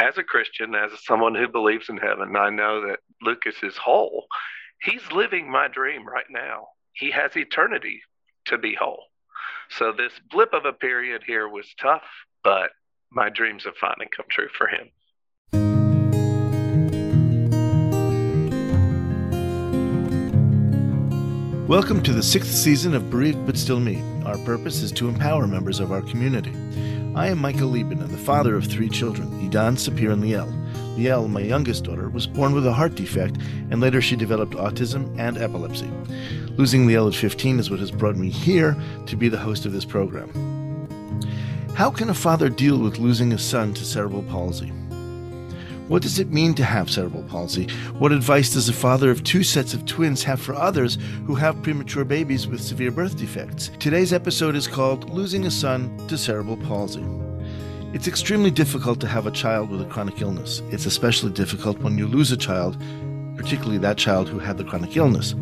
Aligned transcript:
as 0.00 0.16
a 0.16 0.22
Christian, 0.22 0.74
as 0.74 0.92
someone 1.04 1.34
who 1.34 1.46
believes 1.46 1.90
in 1.90 1.98
heaven, 1.98 2.34
I 2.34 2.48
know 2.48 2.86
that 2.86 3.00
Lucas 3.20 3.56
is 3.62 3.76
whole. 3.76 4.24
He's 4.82 5.12
living 5.12 5.50
my 5.50 5.68
dream 5.68 6.08
right 6.08 6.24
now. 6.30 6.68
He 6.94 7.10
has 7.10 7.36
eternity 7.36 8.00
to 8.46 8.56
be 8.56 8.74
whole. 8.74 9.02
So 9.68 9.92
this 9.92 10.12
blip 10.30 10.54
of 10.54 10.64
a 10.64 10.72
period 10.72 11.22
here 11.26 11.46
was 11.50 11.66
tough, 11.78 12.00
but 12.42 12.70
my 13.12 13.28
dreams 13.28 13.64
have 13.64 13.76
finally 13.78 14.08
come 14.16 14.24
true 14.30 14.48
for 14.56 14.68
him. 14.68 14.88
Welcome 21.68 22.02
to 22.04 22.14
the 22.14 22.22
sixth 22.22 22.54
season 22.54 22.94
of 22.94 23.10
Bereaved 23.10 23.44
But 23.44 23.58
Still 23.58 23.80
Me. 23.80 24.02
Our 24.24 24.38
purpose 24.38 24.80
is 24.80 24.92
to 24.92 25.10
empower 25.10 25.46
members 25.46 25.78
of 25.78 25.92
our 25.92 26.00
community. 26.00 26.54
I 27.16 27.26
am 27.26 27.38
Michael 27.38 27.68
Lieben 27.68 28.00
and 28.00 28.10
the 28.10 28.16
father 28.16 28.54
of 28.54 28.66
three 28.66 28.88
children, 28.88 29.28
Idan, 29.40 29.74
Sapir, 29.74 30.12
and 30.12 30.22
Liel. 30.22 30.48
Liel, 30.96 31.28
my 31.28 31.40
youngest 31.40 31.82
daughter, 31.82 32.08
was 32.08 32.28
born 32.28 32.54
with 32.54 32.64
a 32.64 32.72
heart 32.72 32.94
defect, 32.94 33.36
and 33.70 33.80
later 33.80 34.00
she 34.00 34.14
developed 34.14 34.54
autism 34.54 35.18
and 35.18 35.36
epilepsy. 35.36 35.90
Losing 36.56 36.86
Liel 36.86 37.08
at 37.08 37.14
15 37.16 37.58
is 37.58 37.68
what 37.68 37.80
has 37.80 37.90
brought 37.90 38.16
me 38.16 38.30
here 38.30 38.76
to 39.06 39.16
be 39.16 39.28
the 39.28 39.36
host 39.36 39.66
of 39.66 39.72
this 39.72 39.84
program. 39.84 40.30
How 41.74 41.90
can 41.90 42.10
a 42.10 42.14
father 42.14 42.48
deal 42.48 42.78
with 42.78 42.98
losing 42.98 43.32
a 43.32 43.38
son 43.38 43.74
to 43.74 43.84
cerebral 43.84 44.22
palsy? 44.22 44.72
What 45.90 46.02
does 46.02 46.20
it 46.20 46.30
mean 46.30 46.54
to 46.54 46.62
have 46.62 46.88
cerebral 46.88 47.24
palsy? 47.24 47.66
What 47.98 48.12
advice 48.12 48.50
does 48.50 48.68
a 48.68 48.72
father 48.72 49.10
of 49.10 49.24
two 49.24 49.42
sets 49.42 49.74
of 49.74 49.86
twins 49.86 50.22
have 50.22 50.40
for 50.40 50.54
others 50.54 50.98
who 51.26 51.34
have 51.34 51.64
premature 51.64 52.04
babies 52.04 52.46
with 52.46 52.62
severe 52.62 52.92
birth 52.92 53.16
defects? 53.16 53.72
Today's 53.80 54.12
episode 54.12 54.54
is 54.54 54.68
called 54.68 55.10
Losing 55.10 55.46
a 55.46 55.50
Son 55.50 55.98
to 56.06 56.16
Cerebral 56.16 56.58
Palsy. 56.58 57.04
It's 57.92 58.06
extremely 58.06 58.52
difficult 58.52 59.00
to 59.00 59.08
have 59.08 59.26
a 59.26 59.32
child 59.32 59.68
with 59.68 59.82
a 59.82 59.84
chronic 59.84 60.22
illness. 60.22 60.62
It's 60.70 60.86
especially 60.86 61.32
difficult 61.32 61.80
when 61.80 61.98
you 61.98 62.06
lose 62.06 62.30
a 62.30 62.36
child, 62.36 62.80
particularly 63.34 63.78
that 63.78 63.98
child 63.98 64.28
who 64.28 64.38
had 64.38 64.58
the 64.58 64.64
chronic 64.64 64.96
illness. 64.96 65.34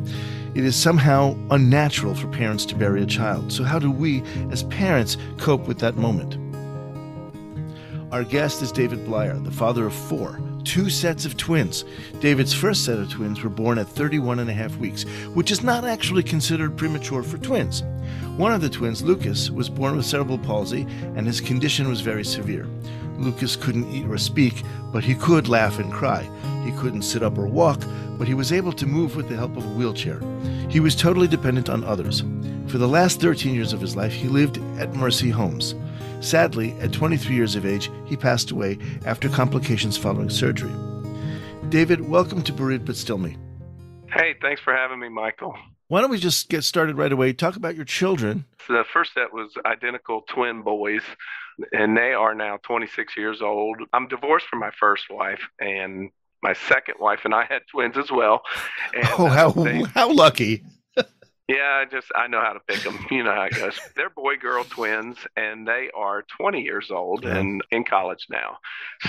It 0.55 0.65
is 0.65 0.75
somehow 0.75 1.37
unnatural 1.50 2.15
for 2.15 2.28
parents 2.28 2.65
to 2.65 2.75
bury 2.75 3.03
a 3.03 3.06
child. 3.06 3.53
So, 3.53 3.65
how 3.65 3.78
do 3.78 3.91
we, 3.91 4.22
as 4.50 4.62
parents, 4.62 5.19
cope 5.37 5.69
with 5.69 5.78
that 5.81 5.97
moment? 5.97 6.47
Our 8.11 8.25
guest 8.25 8.62
is 8.62 8.73
David 8.73 9.01
Blier, 9.01 9.45
the 9.45 9.51
father 9.51 9.84
of 9.84 9.92
four, 9.92 10.41
two 10.64 10.89
sets 10.89 11.27
of 11.27 11.37
twins. 11.37 11.84
David's 12.20 12.55
first 12.55 12.87
set 12.87 12.98
of 12.98 13.11
twins 13.11 13.42
were 13.42 13.50
born 13.50 13.77
at 13.77 13.87
31 13.87 14.39
and 14.39 14.48
a 14.48 14.55
half 14.55 14.75
weeks, 14.78 15.03
which 15.34 15.50
is 15.50 15.62
not 15.62 15.84
actually 15.84 16.23
considered 16.23 16.78
premature 16.78 17.23
for 17.23 17.37
twins. 17.37 17.83
One 18.39 18.53
of 18.53 18.62
the 18.62 18.70
twins, 18.70 19.03
Lucas, 19.03 19.50
was 19.50 19.69
born 19.69 19.95
with 19.95 20.06
cerebral 20.06 20.39
palsy, 20.39 20.87
and 21.17 21.27
his 21.27 21.42
condition 21.42 21.87
was 21.87 22.00
very 22.00 22.25
severe. 22.25 22.67
Lucas 23.19 23.56
couldn't 23.56 23.92
eat 23.92 24.06
or 24.06 24.17
speak, 24.17 24.62
but 24.91 25.05
he 25.05 25.15
could 25.15 25.47
laugh 25.47 25.78
and 25.78 25.93
cry. 25.93 26.22
He 26.65 26.72
couldn't 26.78 27.03
sit 27.03 27.22
up 27.22 27.37
or 27.37 27.47
walk, 27.47 27.83
but 28.17 28.27
he 28.27 28.33
was 28.33 28.53
able 28.53 28.72
to 28.72 28.87
move 28.87 29.17
with 29.17 29.28
the 29.28 29.37
help 29.37 29.55
of 29.55 29.67
a 29.67 29.75
wheelchair. 29.75 30.22
He 30.70 30.81
was 30.81 30.97
totally 30.97 31.28
dependent 31.28 31.69
on 31.69 31.84
others. 31.84 32.25
For 32.69 32.78
the 32.78 32.89
last 32.89 33.20
13 33.20 33.55
years 33.55 33.75
of 33.75 33.83
his 33.83 33.97
life, 33.97 34.12
he 34.15 34.28
lived 34.28 34.56
at 34.78 34.95
Mercy 34.95 35.28
Homes. 35.28 35.75
Sadly, 36.20 36.72
at 36.80 36.92
23 36.92 37.34
years 37.34 37.55
of 37.55 37.64
age, 37.64 37.91
he 38.06 38.16
passed 38.16 38.50
away 38.50 38.78
after 39.06 39.28
complications 39.28 39.97
following 39.97 40.30
surgery. 40.30 40.72
David, 41.69 42.08
welcome 42.08 42.42
to 42.42 42.52
Bereaved 42.52 42.84
But 42.86 42.97
Still 42.97 43.19
Me. 43.19 43.36
Hey, 44.10 44.34
thanks 44.41 44.60
for 44.60 44.75
having 44.75 44.98
me, 44.98 45.08
Michael. 45.08 45.55
Why 45.88 46.00
don't 46.00 46.10
we 46.10 46.19
just 46.19 46.48
get 46.48 46.64
started 46.64 46.98
right 46.98 47.12
away? 47.12 47.33
Talk 47.33 47.56
about 47.56 47.77
your 47.77 47.84
children. 47.84 48.44
So 48.66 48.72
The 48.75 48.84
first 48.92 49.14
set 49.14 49.33
was 49.33 49.52
identical 49.64 50.22
twin 50.28 50.62
boys, 50.62 51.02
and 51.72 51.97
they 51.97 52.12
are 52.12 52.34
now 52.34 52.58
26 52.62 53.16
years 53.16 53.41
old. 53.41 53.78
I'm 53.92 54.08
divorced 54.08 54.47
from 54.48 54.58
my 54.58 54.70
first 54.78 55.05
wife, 55.10 55.41
and 55.60 56.10
my 56.42 56.53
second 56.53 56.97
wife 57.00 57.20
and 57.25 57.34
I 57.34 57.44
had 57.44 57.62
twins 57.70 57.97
as 57.97 58.10
well. 58.10 58.42
And, 58.94 59.06
oh, 59.19 59.27
how, 59.27 59.50
they, 59.50 59.82
how 59.94 60.12
lucky. 60.12 60.62
Yeah, 61.48 61.82
I 61.82 61.86
just 61.91 62.08
I 62.14 62.27
know 62.27 62.42
how 62.42 62.53
to 62.53 62.60
pick 62.60 62.82
them. 62.82 62.98
You 63.10 63.22
know 63.22 63.34
how 63.34 63.44
it 63.44 63.54
goes. 63.54 63.81
They're 63.97 64.10
boy 64.10 64.36
girl 64.36 64.64
twins, 64.64 65.16
and 65.36 65.66
they 65.66 65.91
are 65.97 66.25
20 66.36 66.60
years 66.60 66.91
old 66.91 67.25
yeah. 67.25 67.36
and 67.36 67.62
in 67.70 67.84
college 67.84 68.26
now. 68.31 68.59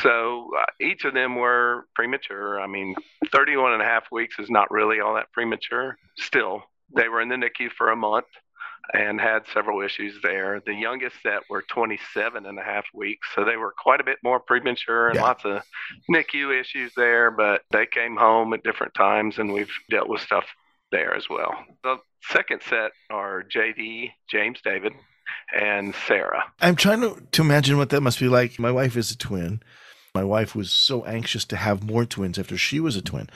So 0.01 0.49
uh, 0.57 0.65
each 0.79 1.03
of 1.03 1.13
them 1.13 1.35
were 1.35 1.85
premature. 1.95 2.61
I 2.61 2.67
mean, 2.67 2.95
31 3.31 3.73
and 3.73 3.81
a 3.81 3.85
half 3.85 4.05
weeks 4.11 4.39
is 4.39 4.49
not 4.49 4.71
really 4.71 5.01
all 5.01 5.15
that 5.15 5.31
premature. 5.33 5.97
Still, 6.17 6.63
they 6.95 7.09
were 7.09 7.21
in 7.21 7.27
the 7.27 7.35
NICU 7.35 7.71
for 7.77 7.91
a 7.91 7.95
month 7.95 8.27
and 8.93 9.19
had 9.19 9.43
several 9.53 9.81
issues 9.81 10.15
there. 10.23 10.61
The 10.65 10.73
youngest 10.73 11.17
set 11.21 11.41
were 11.49 11.63
27 11.69 12.45
and 12.45 12.57
a 12.57 12.63
half 12.63 12.85
weeks, 12.93 13.27
so 13.35 13.43
they 13.43 13.57
were 13.57 13.73
quite 13.77 13.99
a 13.99 14.03
bit 14.03 14.17
more 14.23 14.39
premature 14.39 15.07
and 15.09 15.17
yeah. 15.17 15.23
lots 15.23 15.45
of 15.45 15.61
NICU 16.09 16.59
issues 16.59 16.91
there, 16.95 17.31
but 17.31 17.61
they 17.71 17.85
came 17.85 18.15
home 18.15 18.53
at 18.53 18.63
different 18.63 18.93
times 18.93 19.37
and 19.37 19.53
we've 19.53 19.71
dealt 19.89 20.09
with 20.09 20.21
stuff 20.21 20.45
there 20.91 21.15
as 21.15 21.29
well. 21.29 21.53
The 21.83 21.97
second 22.21 22.61
set 22.67 22.91
are 23.09 23.43
JD, 23.43 24.11
James 24.29 24.59
David, 24.63 24.93
and 25.57 25.93
Sarah. 26.07 26.43
I'm 26.61 26.75
trying 26.75 27.01
to, 27.01 27.21
to 27.31 27.41
imagine 27.41 27.77
what 27.77 27.89
that 27.89 28.01
must 28.01 28.19
be 28.19 28.27
like. 28.27 28.59
My 28.59 28.71
wife 28.71 28.95
is 28.97 29.11
a 29.11 29.17
twin. 29.17 29.61
My 30.15 30.23
wife 30.23 30.55
was 30.55 30.71
so 30.71 31.05
anxious 31.05 31.45
to 31.45 31.55
have 31.55 31.83
more 31.83 32.05
twins 32.05 32.39
after 32.39 32.57
she 32.57 32.79
was 32.79 32.95
a 32.95 33.01
twin. 33.01 33.29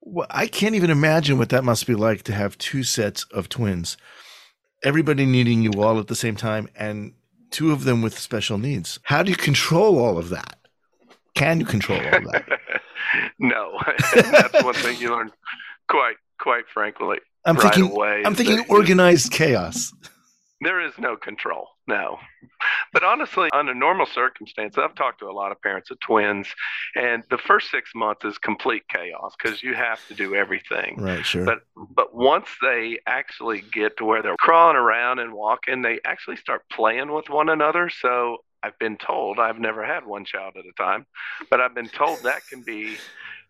Well, 0.00 0.26
I 0.30 0.46
can't 0.46 0.74
even 0.74 0.90
imagine 0.90 1.38
what 1.38 1.50
that 1.50 1.64
must 1.64 1.86
be 1.86 1.94
like 1.94 2.22
to 2.24 2.32
have 2.32 2.56
two 2.58 2.82
sets 2.82 3.24
of 3.24 3.48
twins, 3.48 3.96
everybody 4.82 5.26
needing 5.26 5.62
you 5.62 5.72
all 5.82 5.98
at 5.98 6.06
the 6.06 6.14
same 6.14 6.36
time, 6.36 6.68
and 6.76 7.12
two 7.50 7.72
of 7.72 7.84
them 7.84 8.02
with 8.02 8.18
special 8.18 8.56
needs. 8.56 8.98
How 9.02 9.22
do 9.22 9.30
you 9.30 9.36
control 9.36 9.98
all 9.98 10.16
of 10.16 10.28
that? 10.30 10.58
Can 11.34 11.60
you 11.60 11.66
control 11.66 11.98
all 11.98 12.20
that? 12.32 12.44
no, 13.38 13.78
that's 14.14 14.64
one 14.64 14.74
thing 14.74 14.98
you 14.98 15.10
learn 15.10 15.30
quite 15.88 16.16
quite 16.38 16.64
frankly. 16.72 17.18
I'm 17.44 17.56
right 17.56 17.74
thinking. 17.74 17.92
Away 17.92 18.22
I'm 18.24 18.34
thinking 18.34 18.64
organized 18.68 19.32
chaos. 19.32 19.92
There 20.62 20.80
is 20.80 20.92
no 20.98 21.16
control. 21.16 21.68
No. 21.86 22.18
But 22.92 23.04
honestly, 23.04 23.48
under 23.52 23.74
normal 23.74 24.06
circumstances, 24.06 24.78
I've 24.82 24.94
talked 24.94 25.20
to 25.20 25.26
a 25.26 25.32
lot 25.32 25.52
of 25.52 25.60
parents 25.60 25.90
of 25.90 26.00
twins, 26.00 26.48
and 26.94 27.22
the 27.30 27.38
first 27.38 27.70
six 27.70 27.90
months 27.94 28.24
is 28.24 28.38
complete 28.38 28.82
chaos 28.88 29.34
because 29.40 29.62
you 29.62 29.74
have 29.74 30.04
to 30.08 30.14
do 30.14 30.34
everything. 30.34 30.96
Right, 30.98 31.24
sure. 31.24 31.44
But 31.44 31.58
but 31.76 32.14
once 32.14 32.48
they 32.62 32.98
actually 33.06 33.60
get 33.60 33.98
to 33.98 34.04
where 34.04 34.22
they're 34.22 34.36
crawling 34.40 34.76
around 34.76 35.18
and 35.18 35.32
walking, 35.32 35.82
they 35.82 36.00
actually 36.04 36.36
start 36.36 36.62
playing 36.72 37.12
with 37.12 37.28
one 37.28 37.50
another. 37.50 37.90
So 37.90 38.38
I've 38.62 38.78
been 38.78 38.96
told, 38.96 39.38
I've 39.38 39.60
never 39.60 39.84
had 39.84 40.06
one 40.06 40.24
child 40.24 40.54
at 40.56 40.64
a 40.64 40.72
time, 40.82 41.06
but 41.50 41.60
I've 41.60 41.74
been 41.74 41.88
told 41.88 42.22
that 42.22 42.46
can 42.48 42.62
be 42.62 42.96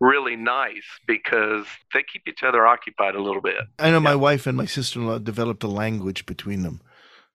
really 0.00 0.36
nice 0.36 0.84
because 1.06 1.66
they 1.92 2.02
keep 2.02 2.22
each 2.28 2.42
other 2.42 2.66
occupied 2.66 3.14
a 3.14 3.22
little 3.22 3.42
bit. 3.42 3.60
I 3.78 3.90
know 3.90 3.96
yeah. 3.96 4.00
my 4.00 4.16
wife 4.16 4.46
and 4.46 4.56
my 4.56 4.66
sister 4.66 5.00
in 5.00 5.06
law 5.06 5.18
developed 5.18 5.62
a 5.62 5.68
language 5.68 6.26
between 6.26 6.62
them 6.62 6.80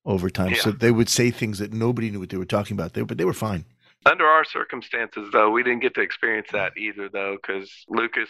over 0.05 0.29
time. 0.29 0.51
Yeah. 0.51 0.61
So 0.61 0.71
they 0.71 0.91
would 0.91 1.09
say 1.09 1.31
things 1.31 1.59
that 1.59 1.73
nobody 1.73 2.09
knew 2.09 2.19
what 2.19 2.29
they 2.29 2.37
were 2.37 2.45
talking 2.45 2.75
about, 2.75 2.93
they, 2.93 3.01
but 3.01 3.17
they 3.17 3.25
were 3.25 3.33
fine. 3.33 3.65
Under 4.03 4.25
our 4.25 4.43
circumstances, 4.43 5.29
though, 5.31 5.51
we 5.51 5.61
didn't 5.61 5.81
get 5.81 5.93
to 5.93 6.01
experience 6.01 6.47
that 6.53 6.75
either, 6.75 7.07
though, 7.07 7.37
because 7.39 7.71
Lucas 7.87 8.29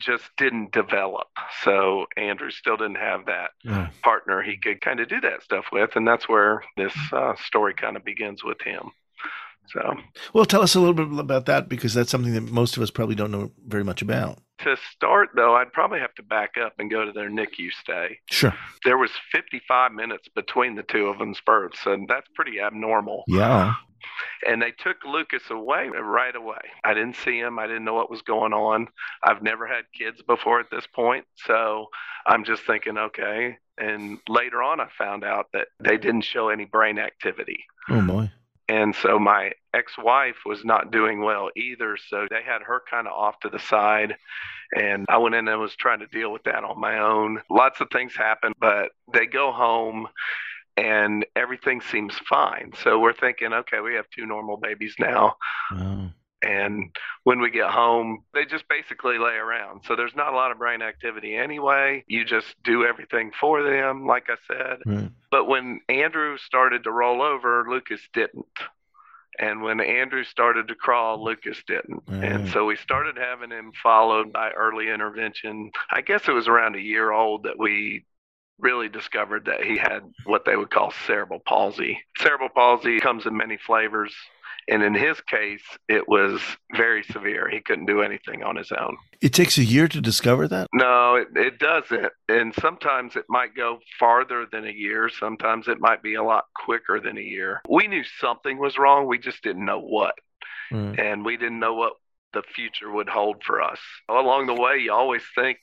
just 0.00 0.24
didn't 0.36 0.72
develop. 0.72 1.28
So 1.62 2.06
Andrew 2.16 2.50
still 2.50 2.76
didn't 2.76 2.96
have 2.96 3.26
that 3.26 3.52
yeah. 3.62 3.90
partner 4.02 4.42
he 4.42 4.56
could 4.56 4.80
kind 4.80 4.98
of 4.98 5.08
do 5.08 5.20
that 5.20 5.44
stuff 5.44 5.66
with. 5.70 5.94
And 5.94 6.08
that's 6.08 6.28
where 6.28 6.64
this 6.76 6.94
uh, 7.12 7.34
story 7.36 7.72
kind 7.72 7.96
of 7.96 8.04
begins 8.04 8.42
with 8.42 8.60
him. 8.62 8.90
So, 9.72 9.94
well, 10.34 10.44
tell 10.44 10.62
us 10.62 10.74
a 10.74 10.80
little 10.80 10.94
bit 10.94 11.18
about 11.18 11.46
that 11.46 11.68
because 11.68 11.94
that's 11.94 12.10
something 12.10 12.34
that 12.34 12.42
most 12.42 12.76
of 12.76 12.82
us 12.82 12.90
probably 12.90 13.14
don't 13.14 13.30
know 13.30 13.50
very 13.66 13.84
much 13.84 14.02
about. 14.02 14.38
To 14.60 14.76
start, 14.92 15.30
though, 15.34 15.56
I'd 15.56 15.72
probably 15.72 16.00
have 16.00 16.14
to 16.16 16.22
back 16.22 16.52
up 16.62 16.74
and 16.78 16.90
go 16.90 17.04
to 17.04 17.12
their 17.12 17.30
NICU 17.30 17.72
stay. 17.72 18.18
Sure. 18.30 18.54
There 18.84 18.98
was 18.98 19.10
55 19.32 19.92
minutes 19.92 20.28
between 20.34 20.74
the 20.74 20.82
two 20.82 21.06
of 21.06 21.18
them's 21.18 21.40
births, 21.44 21.86
and 21.86 22.06
that's 22.08 22.28
pretty 22.34 22.60
abnormal. 22.60 23.24
Yeah. 23.26 23.74
And 24.46 24.60
they 24.60 24.72
took 24.72 24.96
Lucas 25.04 25.42
away 25.50 25.88
right 25.88 26.34
away. 26.34 26.60
I 26.84 26.92
didn't 26.94 27.16
see 27.16 27.38
him. 27.38 27.58
I 27.58 27.66
didn't 27.66 27.84
know 27.84 27.94
what 27.94 28.10
was 28.10 28.22
going 28.22 28.52
on. 28.52 28.88
I've 29.22 29.42
never 29.42 29.66
had 29.66 29.84
kids 29.96 30.22
before 30.22 30.60
at 30.60 30.70
this 30.70 30.86
point. 30.92 31.24
So 31.46 31.86
I'm 32.26 32.44
just 32.44 32.62
thinking, 32.64 32.98
okay. 32.98 33.56
And 33.78 34.18
later 34.28 34.62
on, 34.62 34.80
I 34.80 34.88
found 34.98 35.24
out 35.24 35.46
that 35.52 35.68
they 35.80 35.96
didn't 35.96 36.22
show 36.22 36.48
any 36.48 36.64
brain 36.66 36.98
activity. 36.98 37.64
Oh, 37.88 38.02
boy. 38.02 38.30
And 38.68 38.94
so 38.94 39.18
my 39.18 39.52
ex 39.74 39.92
wife 39.98 40.36
was 40.46 40.64
not 40.64 40.90
doing 40.90 41.20
well 41.20 41.50
either. 41.56 41.96
So 42.08 42.26
they 42.30 42.42
had 42.44 42.62
her 42.62 42.82
kind 42.88 43.06
of 43.06 43.12
off 43.12 43.38
to 43.40 43.48
the 43.48 43.58
side. 43.58 44.16
And 44.74 45.04
I 45.08 45.18
went 45.18 45.34
in 45.34 45.48
and 45.48 45.60
was 45.60 45.76
trying 45.76 46.00
to 46.00 46.06
deal 46.06 46.32
with 46.32 46.44
that 46.44 46.64
on 46.64 46.80
my 46.80 46.98
own. 46.98 47.42
Lots 47.50 47.80
of 47.80 47.88
things 47.92 48.14
happen, 48.16 48.52
but 48.58 48.92
they 49.12 49.26
go 49.26 49.52
home 49.52 50.08
and 50.76 51.26
everything 51.36 51.80
seems 51.80 52.14
fine. 52.28 52.72
So 52.82 52.98
we're 52.98 53.12
thinking, 53.12 53.52
okay, 53.52 53.80
we 53.80 53.94
have 53.94 54.06
two 54.10 54.26
normal 54.26 54.56
babies 54.56 54.94
now. 54.98 55.36
Oh. 55.72 56.10
And 56.42 56.90
when 57.24 57.40
we 57.40 57.50
get 57.50 57.70
home, 57.70 58.24
they 58.34 58.44
just 58.44 58.68
basically 58.68 59.18
lay 59.18 59.34
around. 59.34 59.82
So 59.86 59.94
there's 59.94 60.16
not 60.16 60.32
a 60.32 60.36
lot 60.36 60.50
of 60.50 60.58
brain 60.58 60.82
activity 60.82 61.36
anyway. 61.36 62.04
You 62.08 62.24
just 62.24 62.54
do 62.64 62.84
everything 62.84 63.30
for 63.38 63.62
them, 63.62 64.06
like 64.06 64.28
I 64.28 64.36
said. 64.48 64.78
Right. 64.84 65.10
But 65.30 65.46
when 65.46 65.80
Andrew 65.88 66.36
started 66.38 66.84
to 66.84 66.90
roll 66.90 67.22
over, 67.22 67.64
Lucas 67.68 68.00
didn't. 68.12 68.46
And 69.38 69.62
when 69.62 69.80
Andrew 69.80 70.24
started 70.24 70.68
to 70.68 70.74
crawl, 70.74 71.24
Lucas 71.24 71.62
didn't. 71.66 72.04
Mm. 72.06 72.34
And 72.34 72.48
so 72.50 72.66
we 72.66 72.76
started 72.76 73.16
having 73.16 73.50
him 73.50 73.72
followed 73.82 74.32
by 74.32 74.50
early 74.50 74.90
intervention. 74.90 75.70
I 75.90 76.02
guess 76.02 76.28
it 76.28 76.32
was 76.32 76.48
around 76.48 76.76
a 76.76 76.80
year 76.80 77.10
old 77.10 77.44
that 77.44 77.58
we 77.58 78.04
really 78.58 78.88
discovered 78.88 79.46
that 79.46 79.64
he 79.64 79.78
had 79.78 80.02
what 80.24 80.44
they 80.44 80.56
would 80.56 80.70
call 80.70 80.92
cerebral 81.06 81.40
palsy. 81.40 81.98
Cerebral 82.18 82.50
palsy 82.50 83.00
comes 83.00 83.26
in 83.26 83.36
many 83.36 83.56
flavors. 83.56 84.14
And 84.68 84.82
in 84.82 84.94
his 84.94 85.20
case, 85.22 85.62
it 85.88 86.08
was 86.08 86.40
very 86.76 87.02
severe. 87.02 87.48
He 87.50 87.60
couldn't 87.60 87.86
do 87.86 88.02
anything 88.02 88.42
on 88.42 88.56
his 88.56 88.70
own. 88.72 88.96
It 89.20 89.32
takes 89.34 89.58
a 89.58 89.64
year 89.64 89.88
to 89.88 90.00
discover 90.00 90.46
that? 90.48 90.68
No, 90.72 91.16
it, 91.16 91.28
it 91.34 91.58
doesn't. 91.58 92.12
And 92.28 92.54
sometimes 92.60 93.16
it 93.16 93.24
might 93.28 93.54
go 93.54 93.80
farther 93.98 94.46
than 94.50 94.66
a 94.66 94.72
year. 94.72 95.08
Sometimes 95.08 95.68
it 95.68 95.80
might 95.80 96.02
be 96.02 96.14
a 96.14 96.22
lot 96.22 96.44
quicker 96.54 97.00
than 97.00 97.18
a 97.18 97.22
year. 97.22 97.60
We 97.68 97.88
knew 97.88 98.04
something 98.20 98.58
was 98.58 98.78
wrong. 98.78 99.06
We 99.06 99.18
just 99.18 99.42
didn't 99.42 99.64
know 99.64 99.80
what. 99.80 100.14
Right. 100.70 100.98
And 100.98 101.24
we 101.24 101.36
didn't 101.36 101.60
know 101.60 101.74
what 101.74 101.94
the 102.32 102.42
future 102.54 102.90
would 102.90 103.08
hold 103.08 103.42
for 103.44 103.60
us. 103.60 103.78
Along 104.08 104.46
the 104.46 104.54
way, 104.54 104.78
you 104.78 104.92
always 104.92 105.22
think, 105.34 105.58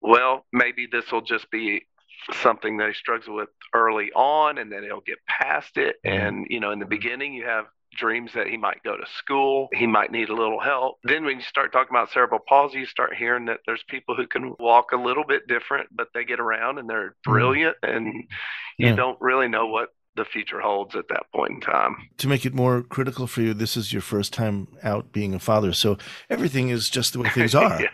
well, 0.00 0.46
maybe 0.52 0.86
this 0.90 1.10
will 1.12 1.22
just 1.22 1.50
be 1.50 1.86
something 2.32 2.78
that 2.78 2.88
he 2.88 2.94
struggles 2.94 3.28
with 3.28 3.48
early 3.74 4.10
on 4.14 4.58
and 4.58 4.72
then 4.72 4.82
he'll 4.82 5.00
get 5.00 5.18
past 5.26 5.76
it. 5.76 5.96
Mm-hmm. 6.04 6.26
And, 6.26 6.46
you 6.50 6.60
know, 6.60 6.70
in 6.70 6.78
the 6.78 6.84
mm-hmm. 6.84 6.90
beginning, 6.90 7.34
you 7.34 7.44
have 7.46 7.66
dreams 7.96 8.32
that 8.34 8.46
he 8.46 8.56
might 8.56 8.82
go 8.82 8.96
to 8.96 9.04
school, 9.18 9.68
he 9.72 9.86
might 9.86 10.12
need 10.12 10.28
a 10.28 10.34
little 10.34 10.60
help. 10.60 10.96
Then 11.04 11.24
when 11.24 11.36
you 11.36 11.42
start 11.42 11.72
talking 11.72 11.90
about 11.90 12.10
cerebral 12.12 12.40
palsy, 12.46 12.80
you 12.80 12.86
start 12.86 13.14
hearing 13.14 13.46
that 13.46 13.60
there's 13.66 13.84
people 13.88 14.14
who 14.14 14.26
can 14.26 14.54
walk 14.58 14.92
a 14.92 14.96
little 14.96 15.24
bit 15.24 15.46
different, 15.48 15.88
but 15.94 16.08
they 16.14 16.24
get 16.24 16.40
around 16.40 16.78
and 16.78 16.88
they're 16.88 17.10
mm. 17.10 17.22
brilliant 17.24 17.76
and 17.82 18.24
you 18.78 18.94
don't 18.94 19.18
really 19.20 19.48
know 19.48 19.66
what 19.66 19.88
the 20.16 20.24
future 20.24 20.60
holds 20.60 20.96
at 20.96 21.08
that 21.08 21.24
point 21.34 21.52
in 21.52 21.60
time. 21.60 21.96
To 22.18 22.28
make 22.28 22.44
it 22.44 22.54
more 22.54 22.82
critical 22.82 23.26
for 23.26 23.42
you, 23.42 23.54
this 23.54 23.76
is 23.76 23.92
your 23.92 24.02
first 24.02 24.32
time 24.32 24.68
out 24.82 25.12
being 25.12 25.34
a 25.34 25.38
father, 25.38 25.72
so 25.72 25.98
everything 26.28 26.70
is 26.70 26.88
just 26.88 27.12
the 27.12 27.20
way 27.20 27.28
things 27.28 27.54
are. 27.54 27.80
Yeah. 27.80 27.88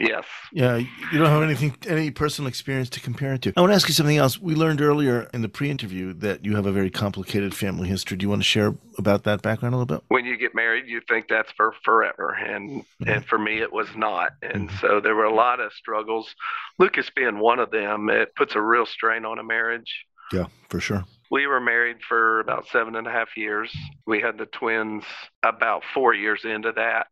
Yes. 0.00 0.24
Yeah, 0.52 0.76
you 0.76 1.18
don't 1.18 1.26
have 1.26 1.42
anything, 1.42 1.76
any 1.86 2.10
personal 2.10 2.48
experience 2.48 2.88
to 2.90 3.00
compare 3.00 3.34
it 3.34 3.42
to. 3.42 3.52
I 3.56 3.60
want 3.60 3.70
to 3.70 3.74
ask 3.74 3.86
you 3.86 3.94
something 3.94 4.16
else. 4.16 4.40
We 4.40 4.54
learned 4.54 4.80
earlier 4.80 5.28
in 5.34 5.42
the 5.42 5.48
pre-interview 5.48 6.14
that 6.14 6.44
you 6.44 6.56
have 6.56 6.66
a 6.66 6.72
very 6.72 6.90
complicated 6.90 7.54
family 7.54 7.88
history. 7.88 8.16
Do 8.16 8.24
you 8.24 8.30
want 8.30 8.40
to 8.40 8.48
share 8.48 8.74
about 8.98 9.24
that 9.24 9.42
background 9.42 9.74
a 9.74 9.78
little 9.78 9.96
bit? 9.96 10.04
when 10.08 10.24
you 10.24 10.36
get 10.36 10.54
married, 10.54 10.84
you 10.86 11.00
think 11.08 11.28
that's 11.28 11.50
for 11.52 11.74
forever, 11.84 12.30
and 12.30 12.70
mm-hmm. 12.70 13.08
and 13.08 13.24
for 13.24 13.38
me, 13.38 13.60
it 13.60 13.72
was 13.72 13.88
not. 13.96 14.32
And 14.42 14.68
mm-hmm. 14.68 14.76
so 14.78 15.00
there 15.00 15.14
were 15.14 15.24
a 15.24 15.34
lot 15.34 15.60
of 15.60 15.72
struggles. 15.72 16.34
Lucas 16.78 17.10
being 17.14 17.38
one 17.38 17.58
of 17.58 17.70
them, 17.70 18.10
it 18.10 18.34
puts 18.34 18.54
a 18.54 18.60
real 18.60 18.86
strain 18.86 19.24
on 19.24 19.38
a 19.38 19.42
marriage. 19.42 20.04
Yeah, 20.32 20.46
for 20.68 20.80
sure. 20.80 21.04
We 21.30 21.46
were 21.46 21.60
married 21.60 21.98
for 22.06 22.40
about 22.40 22.66
seven 22.68 22.96
and 22.96 23.06
a 23.06 23.10
half 23.10 23.36
years. 23.36 23.74
We 24.06 24.20
had 24.20 24.36
the 24.36 24.46
twins 24.46 25.04
about 25.42 25.82
four 25.94 26.14
years 26.14 26.44
into 26.44 26.72
that, 26.72 27.06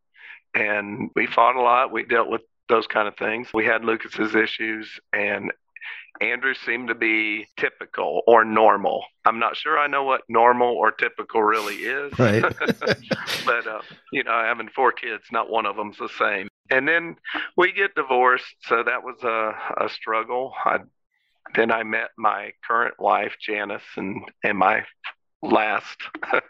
and 0.55 1.11
we 1.15 1.27
fought 1.27 1.57
a 1.57 1.63
lot. 1.63 1.93
We 1.93 2.05
dealt 2.05 2.29
with 2.29 2.43
those 2.69 2.87
kind 2.87 3.09
of 3.09 3.17
things. 3.17 3.49
We 3.53 3.65
had 3.65 3.85
Lucas's 3.85 4.35
issues, 4.35 4.89
and 5.13 5.53
Andrew 6.21 6.55
seemed 6.55 6.89
to 6.89 6.95
be 6.95 7.47
typical 7.57 8.23
or 8.27 8.45
normal. 8.45 9.05
I'm 9.25 9.39
not 9.39 9.57
sure 9.57 9.79
I 9.79 9.87
know 9.87 10.05
what 10.05 10.23
normal 10.29 10.75
or 10.75 10.91
typical 10.91 11.43
really 11.43 11.77
is 11.77 12.13
Right. 12.19 12.43
but 13.47 13.67
uh, 13.67 13.81
you 14.13 14.25
know, 14.25 14.33
having 14.33 14.69
four 14.69 14.93
kids, 14.93 15.25
not 15.31 15.51
one 15.51 15.67
of 15.67 15.77
them's 15.77 15.99
the 15.99 16.09
same. 16.19 16.49
And 16.71 16.87
then 16.87 17.17
we 17.57 17.73
get 17.73 17.95
divorced, 17.95 18.55
so 18.67 18.83
that 18.83 19.03
was 19.03 19.23
a, 19.23 19.85
a 19.85 19.89
struggle. 19.89 20.53
I, 20.65 20.79
then 21.55 21.71
I 21.71 21.83
met 21.83 22.11
my 22.19 22.53
current 22.67 22.95
wife, 22.99 23.37
Janice, 23.41 23.83
and 23.97 24.23
and 24.45 24.59
my 24.59 24.85
last. 25.43 25.99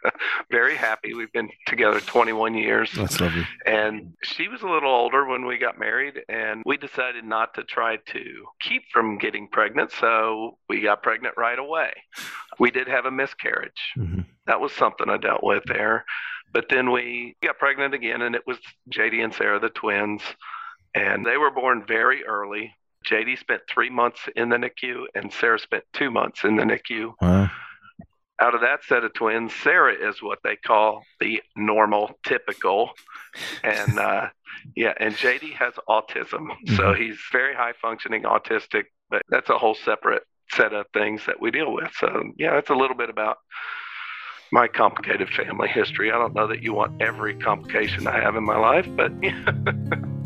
Very 0.50 0.74
happy. 0.76 1.14
We've 1.14 1.32
been 1.32 1.50
together 1.66 2.00
21 2.00 2.54
years. 2.54 2.90
That's 2.96 3.20
lovely. 3.20 3.46
And 3.66 4.14
she 4.22 4.48
was 4.48 4.62
a 4.62 4.68
little 4.68 4.90
older 4.90 5.26
when 5.26 5.44
we 5.44 5.58
got 5.58 5.78
married, 5.78 6.20
and 6.28 6.62
we 6.64 6.76
decided 6.76 7.24
not 7.24 7.54
to 7.54 7.64
try 7.64 7.96
to 7.96 8.24
keep 8.60 8.82
from 8.92 9.18
getting 9.18 9.48
pregnant. 9.48 9.92
So 9.92 10.58
we 10.68 10.80
got 10.80 11.02
pregnant 11.02 11.34
right 11.36 11.58
away. 11.58 11.92
We 12.58 12.70
did 12.70 12.88
have 12.88 13.04
a 13.06 13.10
miscarriage. 13.10 13.92
Mhm. 13.96 14.24
That 14.46 14.60
was 14.60 14.72
something 14.72 15.08
I 15.08 15.16
dealt 15.18 15.44
with 15.44 15.64
there. 15.66 16.04
But 16.52 16.68
then 16.70 16.90
we 16.90 17.36
got 17.42 17.58
pregnant 17.58 17.92
again, 17.94 18.22
and 18.22 18.34
it 18.34 18.46
was 18.46 18.58
JD 18.90 19.22
and 19.22 19.34
Sarah, 19.34 19.60
the 19.60 19.68
twins, 19.68 20.22
and 20.94 21.26
they 21.26 21.36
were 21.36 21.50
born 21.50 21.84
very 21.86 22.24
early. 22.24 22.74
JD 23.04 23.36
spent 23.36 23.62
three 23.68 23.90
months 23.90 24.28
in 24.34 24.48
the 24.48 24.56
NICU, 24.56 25.04
and 25.14 25.30
Sarah 25.32 25.58
spent 25.58 25.84
two 25.92 26.10
months 26.10 26.44
in 26.44 26.56
the 26.56 26.64
NICU 26.64 27.12
Wow. 27.20 27.50
Out 28.40 28.54
of 28.54 28.60
that 28.60 28.84
set 28.84 29.04
of 29.04 29.12
twins, 29.14 29.52
Sarah 29.54 29.94
is 29.94 30.22
what 30.22 30.38
they 30.44 30.56
call 30.56 31.02
the 31.20 31.42
normal, 31.56 32.18
typical, 32.24 32.90
and 33.62 33.98
uh, 33.98 34.28
yeah, 34.76 34.94
and 34.98 35.14
JD 35.14 35.54
has 35.54 35.74
autism, 35.88 36.48
so 36.76 36.94
he's 36.94 37.18
very 37.32 37.54
high 37.54 37.72
functioning 37.80 38.22
autistic, 38.22 38.84
but 39.10 39.22
that's 39.28 39.50
a 39.50 39.58
whole 39.58 39.74
separate 39.74 40.22
set 40.52 40.72
of 40.72 40.86
things 40.94 41.26
that 41.26 41.40
we 41.40 41.50
deal 41.50 41.72
with. 41.72 41.90
So 41.98 42.32
yeah, 42.36 42.54
that's 42.54 42.70
a 42.70 42.74
little 42.74 42.96
bit 42.96 43.10
about 43.10 43.38
my 44.50 44.66
complicated 44.66 45.28
family 45.28 45.68
history. 45.68 46.10
I 46.10 46.18
don't 46.18 46.34
know 46.34 46.46
that 46.46 46.62
you 46.62 46.72
want 46.72 47.02
every 47.02 47.34
complication 47.34 48.06
I 48.06 48.20
have 48.20 48.34
in 48.36 48.44
my 48.44 48.56
life, 48.56 48.86
but 48.96 49.12
yeah. 49.22 49.52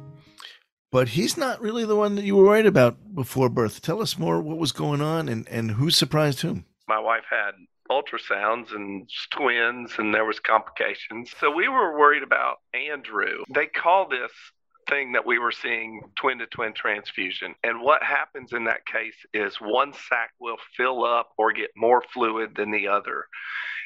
but 0.92 1.08
he's 1.08 1.38
not 1.38 1.62
really 1.62 1.86
the 1.86 1.96
one 1.96 2.16
that 2.16 2.26
you 2.26 2.36
were 2.36 2.44
worried 2.44 2.66
about 2.66 2.98
before 3.16 3.48
birth. 3.48 3.82
Tell 3.82 4.02
us 4.02 4.20
more 4.20 4.42
what 4.42 4.58
was 4.58 4.74
going 4.74 5.00
on 5.00 5.30
and, 5.30 5.48
and 5.48 5.72
who 5.72 5.90
surprised 5.90 6.42
whom. 6.42 6.66
my 6.90 7.00
wife 7.00 7.24
had 7.30 7.52
ultrasounds 7.90 8.76
and 8.76 9.10
twins 9.30 9.94
and 9.98 10.14
there 10.14 10.26
was 10.26 10.40
complications 10.42 11.34
so 11.40 11.52
we 11.52 11.68
were 11.68 12.00
worried 12.00 12.24
about 12.24 12.60
andrew 12.74 13.44
they 13.54 13.66
call 13.66 14.08
this 14.08 14.32
thing 14.88 15.14
that 15.14 15.26
we 15.26 15.40
were 15.40 15.52
seeing 15.52 16.02
twin 16.16 16.40
to 16.40 16.48
twin 16.48 16.74
transfusion. 16.74 17.56
And 17.64 17.82
what 17.82 18.04
happens 18.04 18.54
in 18.54 18.66
that 18.66 18.86
case 18.86 19.16
is 19.34 19.56
one 19.56 19.94
sac 19.94 20.32
will 20.40 20.58
fill 20.76 21.04
up 21.04 21.30
or 21.38 21.52
get 21.54 21.72
more 21.76 22.04
fluid 22.14 22.56
than 22.56 22.72
the 22.72 22.88
other. 22.88 23.26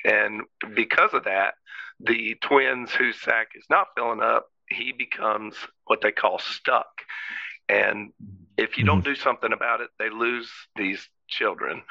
And 0.04 0.42
because 0.76 1.14
of 1.14 1.26
that 1.26 1.56
the 2.02 2.36
twins 2.42 2.92
whose 2.92 3.20
sac 3.22 3.50
is 3.56 3.66
not 3.70 3.88
filling 3.96 4.22
up 4.22 4.48
he 4.70 4.92
becomes 4.92 5.56
what 5.86 6.02
they 6.02 6.12
call 6.12 6.40
stuck. 6.40 6.88
And 7.70 8.12
if 8.58 8.78
you 8.78 8.84
don't 8.84 9.00
mm-hmm. 9.00 9.14
do 9.14 9.16
something 9.16 9.54
about 9.54 9.82
it 9.82 9.90
they 10.00 10.10
lose 10.10 10.52
these 10.76 11.08
children. 11.28 11.84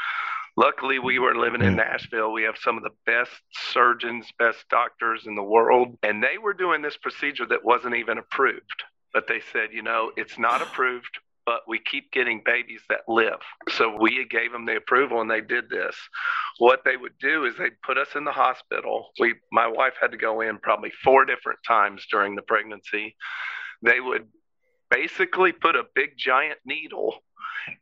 Luckily, 0.56 1.00
we 1.00 1.18
were 1.18 1.34
living 1.34 1.62
in 1.62 1.74
mm. 1.74 1.78
Nashville. 1.78 2.32
We 2.32 2.44
have 2.44 2.56
some 2.58 2.76
of 2.76 2.84
the 2.84 2.94
best 3.06 3.32
surgeons, 3.72 4.28
best 4.38 4.64
doctors 4.70 5.26
in 5.26 5.34
the 5.34 5.42
world, 5.42 5.98
and 6.04 6.22
they 6.22 6.38
were 6.40 6.54
doing 6.54 6.80
this 6.80 6.96
procedure 6.96 7.46
that 7.46 7.64
wasn't 7.64 7.96
even 7.96 8.18
approved. 8.18 8.84
But 9.14 9.28
they 9.28 9.40
said, 9.52 9.68
you 9.72 9.82
know, 9.82 10.10
it's 10.16 10.38
not 10.38 10.60
approved, 10.60 11.18
but 11.46 11.60
we 11.68 11.78
keep 11.78 12.10
getting 12.12 12.42
babies 12.44 12.82
that 12.88 13.02
live. 13.08 13.40
So 13.70 13.96
we 13.98 14.26
gave 14.28 14.52
them 14.52 14.66
the 14.66 14.76
approval 14.76 15.20
and 15.20 15.30
they 15.30 15.40
did 15.40 15.70
this. 15.70 15.96
What 16.58 16.82
they 16.84 16.96
would 16.96 17.16
do 17.20 17.44
is 17.44 17.56
they'd 17.56 17.80
put 17.86 17.96
us 17.96 18.08
in 18.16 18.24
the 18.24 18.32
hospital. 18.32 19.08
We 19.18 19.34
my 19.52 19.66
wife 19.66 19.94
had 20.00 20.10
to 20.10 20.16
go 20.16 20.40
in 20.40 20.58
probably 20.58 20.92
four 21.02 21.24
different 21.24 21.60
times 21.66 22.06
during 22.10 22.34
the 22.34 22.42
pregnancy. 22.42 23.16
They 23.82 24.00
would 24.00 24.26
basically 24.90 25.52
put 25.52 25.76
a 25.76 25.84
big 25.94 26.16
giant 26.18 26.58
needle 26.66 27.14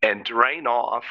and 0.03 0.25
drain 0.25 0.67
off 0.67 1.05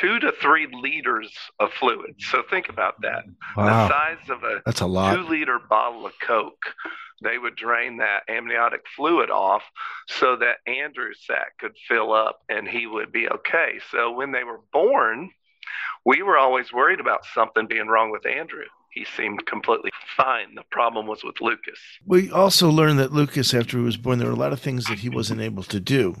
two 0.00 0.18
to 0.18 0.32
three 0.40 0.66
liters 0.72 1.32
of 1.60 1.72
fluid. 1.72 2.14
So 2.18 2.42
think 2.48 2.68
about 2.68 3.00
that. 3.02 3.24
The 3.56 3.88
size 3.88 4.30
of 4.30 4.42
a 4.42 4.62
That's 4.64 4.80
a 4.80 4.84
two 4.84 5.28
liter 5.28 5.58
bottle 5.58 6.06
of 6.06 6.12
Coke. 6.20 6.74
They 7.22 7.38
would 7.38 7.54
drain 7.54 7.98
that 7.98 8.22
amniotic 8.28 8.82
fluid 8.96 9.30
off 9.30 9.62
so 10.08 10.36
that 10.36 10.56
Andrew's 10.66 11.20
sac 11.24 11.58
could 11.58 11.76
fill 11.88 12.12
up 12.12 12.40
and 12.48 12.66
he 12.66 12.86
would 12.86 13.12
be 13.12 13.28
okay. 13.28 13.78
So 13.90 14.10
when 14.10 14.32
they 14.32 14.42
were 14.42 14.60
born, 14.72 15.30
we 16.04 16.22
were 16.22 16.36
always 16.36 16.72
worried 16.72 17.00
about 17.00 17.24
something 17.32 17.68
being 17.68 17.86
wrong 17.86 18.10
with 18.10 18.26
Andrew. 18.26 18.64
He 18.90 19.06
seemed 19.16 19.46
completely 19.46 19.90
fine. 20.16 20.54
The 20.54 20.64
problem 20.70 21.06
was 21.06 21.24
with 21.24 21.40
Lucas. 21.40 21.78
We 22.04 22.30
also 22.30 22.68
learned 22.68 22.98
that 22.98 23.12
Lucas, 23.12 23.54
after 23.54 23.78
he 23.78 23.84
was 23.84 23.96
born, 23.96 24.18
there 24.18 24.28
were 24.28 24.34
a 24.34 24.36
lot 24.36 24.52
of 24.52 24.60
things 24.60 24.84
that 24.86 24.98
he 24.98 25.08
wasn't 25.08 25.40
able 25.40 25.62
to 25.64 25.80
do. 25.80 26.16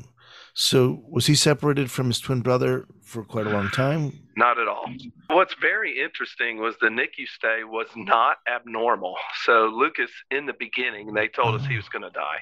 So, 0.54 1.02
was 1.08 1.26
he 1.26 1.34
separated 1.34 1.90
from 1.90 2.08
his 2.08 2.20
twin 2.20 2.42
brother 2.42 2.86
for 3.02 3.24
quite 3.24 3.46
a 3.46 3.50
long 3.50 3.70
time? 3.70 4.12
Not 4.36 4.58
at 4.58 4.68
all. 4.68 4.84
What's 5.28 5.54
very 5.54 5.98
interesting 5.98 6.58
was 6.58 6.74
the 6.80 6.88
NICU 6.88 7.26
stay 7.26 7.64
was 7.64 7.86
not 7.96 8.36
abnormal. 8.52 9.16
So, 9.44 9.72
Lucas, 9.74 10.10
in 10.30 10.44
the 10.44 10.54
beginning, 10.58 11.14
they 11.14 11.28
told 11.28 11.54
us 11.54 11.66
he 11.66 11.76
was 11.76 11.88
going 11.88 12.02
to 12.02 12.10
die. 12.10 12.40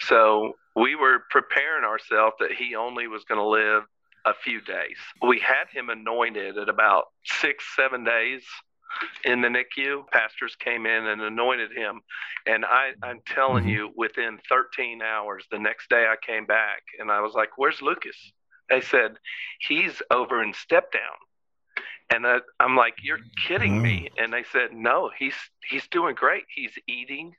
So, 0.00 0.52
we 0.74 0.96
were 0.96 1.20
preparing 1.30 1.84
ourselves 1.84 2.36
that 2.40 2.52
he 2.52 2.74
only 2.74 3.08
was 3.08 3.24
going 3.24 3.40
to 3.40 3.46
live 3.46 3.84
a 4.26 4.34
few 4.34 4.60
days. 4.60 4.96
We 5.26 5.38
had 5.38 5.68
him 5.72 5.88
anointed 5.88 6.58
at 6.58 6.68
about 6.68 7.04
six, 7.24 7.64
seven 7.74 8.04
days 8.04 8.42
in 9.24 9.40
the 9.40 9.48
NICU. 9.48 10.06
Pastors 10.08 10.56
came 10.56 10.86
in 10.86 11.06
and 11.06 11.20
anointed 11.20 11.72
him. 11.72 12.00
And 12.46 12.64
I, 12.64 12.90
I'm 13.02 13.20
telling 13.26 13.64
mm-hmm. 13.64 13.72
you, 13.72 13.90
within 13.96 14.38
13 14.48 15.02
hours, 15.02 15.44
the 15.50 15.58
next 15.58 15.90
day 15.90 16.06
I 16.06 16.16
came 16.24 16.46
back 16.46 16.82
and 16.98 17.10
I 17.10 17.20
was 17.20 17.34
like, 17.34 17.50
Where's 17.56 17.82
Lucas? 17.82 18.16
They 18.68 18.80
said, 18.80 19.16
He's 19.60 20.02
over 20.10 20.42
in 20.42 20.52
step 20.54 20.92
down. 20.92 21.02
And 22.10 22.26
I, 22.26 22.38
I'm 22.60 22.76
like, 22.76 22.94
You're 23.02 23.20
kidding 23.46 23.80
me. 23.80 24.10
And 24.18 24.32
they 24.32 24.44
said, 24.52 24.72
No, 24.72 25.10
he's 25.18 25.36
he's 25.68 25.86
doing 25.88 26.14
great. 26.14 26.44
He's 26.54 26.72
eating. 26.88 27.34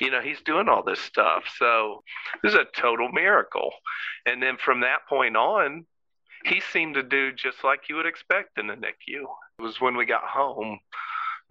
You 0.00 0.10
know, 0.10 0.20
he's 0.20 0.40
doing 0.40 0.68
all 0.68 0.82
this 0.82 1.00
stuff. 1.00 1.44
So 1.58 2.02
this 2.42 2.54
is 2.54 2.58
a 2.58 2.80
total 2.80 3.10
miracle. 3.12 3.70
And 4.26 4.42
then 4.42 4.56
from 4.56 4.80
that 4.80 5.06
point 5.08 5.36
on, 5.36 5.84
he 6.44 6.60
seemed 6.72 6.94
to 6.94 7.02
do 7.02 7.32
just 7.32 7.64
like 7.64 7.88
you 7.88 7.96
would 7.96 8.06
expect 8.06 8.58
in 8.58 8.66
the 8.66 8.74
NICU. 8.74 9.22
It 9.58 9.62
was 9.62 9.80
when 9.80 9.96
we 9.96 10.06
got 10.06 10.22
home 10.24 10.80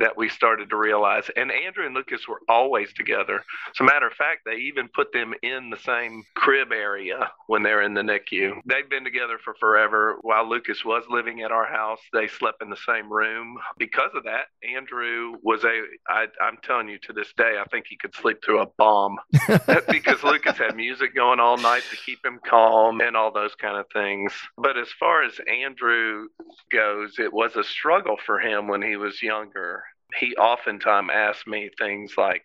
that 0.01 0.17
we 0.17 0.27
started 0.29 0.69
to 0.69 0.75
realize. 0.75 1.29
And 1.35 1.51
Andrew 1.51 1.85
and 1.85 1.93
Lucas 1.95 2.27
were 2.27 2.41
always 2.49 2.91
together. 2.93 3.35
As 3.35 3.79
a 3.79 3.83
matter 3.83 4.07
of 4.07 4.13
fact, 4.13 4.41
they 4.45 4.57
even 4.57 4.89
put 4.93 5.13
them 5.13 5.33
in 5.43 5.69
the 5.69 5.77
same 5.77 6.23
crib 6.35 6.71
area 6.71 7.31
when 7.47 7.61
they're 7.61 7.83
in 7.83 7.93
the 7.93 8.01
NICU. 8.01 8.55
They've 8.65 8.89
been 8.89 9.03
together 9.03 9.37
for 9.43 9.53
forever. 9.59 10.17
While 10.21 10.49
Lucas 10.49 10.83
was 10.83 11.03
living 11.09 11.41
at 11.43 11.51
our 11.51 11.67
house, 11.67 11.99
they 12.13 12.27
slept 12.27 12.63
in 12.63 12.69
the 12.69 12.77
same 12.87 13.11
room. 13.13 13.57
Because 13.77 14.09
of 14.15 14.23
that, 14.23 14.45
Andrew 14.67 15.33
was 15.43 15.63
a, 15.63 15.81
I, 16.09 16.25
I'm 16.41 16.57
telling 16.63 16.89
you 16.89 16.97
to 17.03 17.13
this 17.13 17.31
day, 17.37 17.57
I 17.59 17.65
think 17.65 17.85
he 17.87 17.97
could 17.97 18.15
sleep 18.15 18.39
through 18.43 18.61
a 18.61 18.67
bomb 18.77 19.17
because 19.89 20.23
Lucas 20.23 20.57
had 20.57 20.75
music 20.75 21.13
going 21.15 21.39
all 21.39 21.57
night 21.57 21.83
to 21.91 21.97
keep 21.97 22.25
him 22.25 22.39
calm 22.43 23.01
and 23.01 23.15
all 23.15 23.31
those 23.31 23.53
kind 23.55 23.77
of 23.77 23.85
things. 23.93 24.33
But 24.57 24.77
as 24.77 24.89
far 24.99 25.23
as 25.23 25.33
Andrew 25.47 26.27
goes, 26.71 27.19
it 27.19 27.31
was 27.31 27.55
a 27.55 27.63
struggle 27.63 28.17
for 28.25 28.39
him 28.39 28.67
when 28.67 28.81
he 28.81 28.95
was 28.95 29.21
younger 29.21 29.83
he 30.19 30.35
oftentimes 30.35 31.09
asks 31.13 31.47
me 31.47 31.69
things 31.77 32.13
like, 32.17 32.43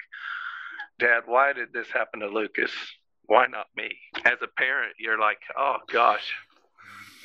Dad, 0.98 1.22
why 1.26 1.52
did 1.52 1.72
this 1.72 1.88
happen 1.90 2.20
to 2.20 2.28
Lucas? 2.28 2.70
Why 3.26 3.46
not 3.46 3.66
me? 3.76 3.90
As 4.24 4.38
a 4.42 4.46
parent, 4.46 4.94
you're 4.98 5.18
like, 5.18 5.38
oh 5.58 5.78
gosh, 5.92 6.32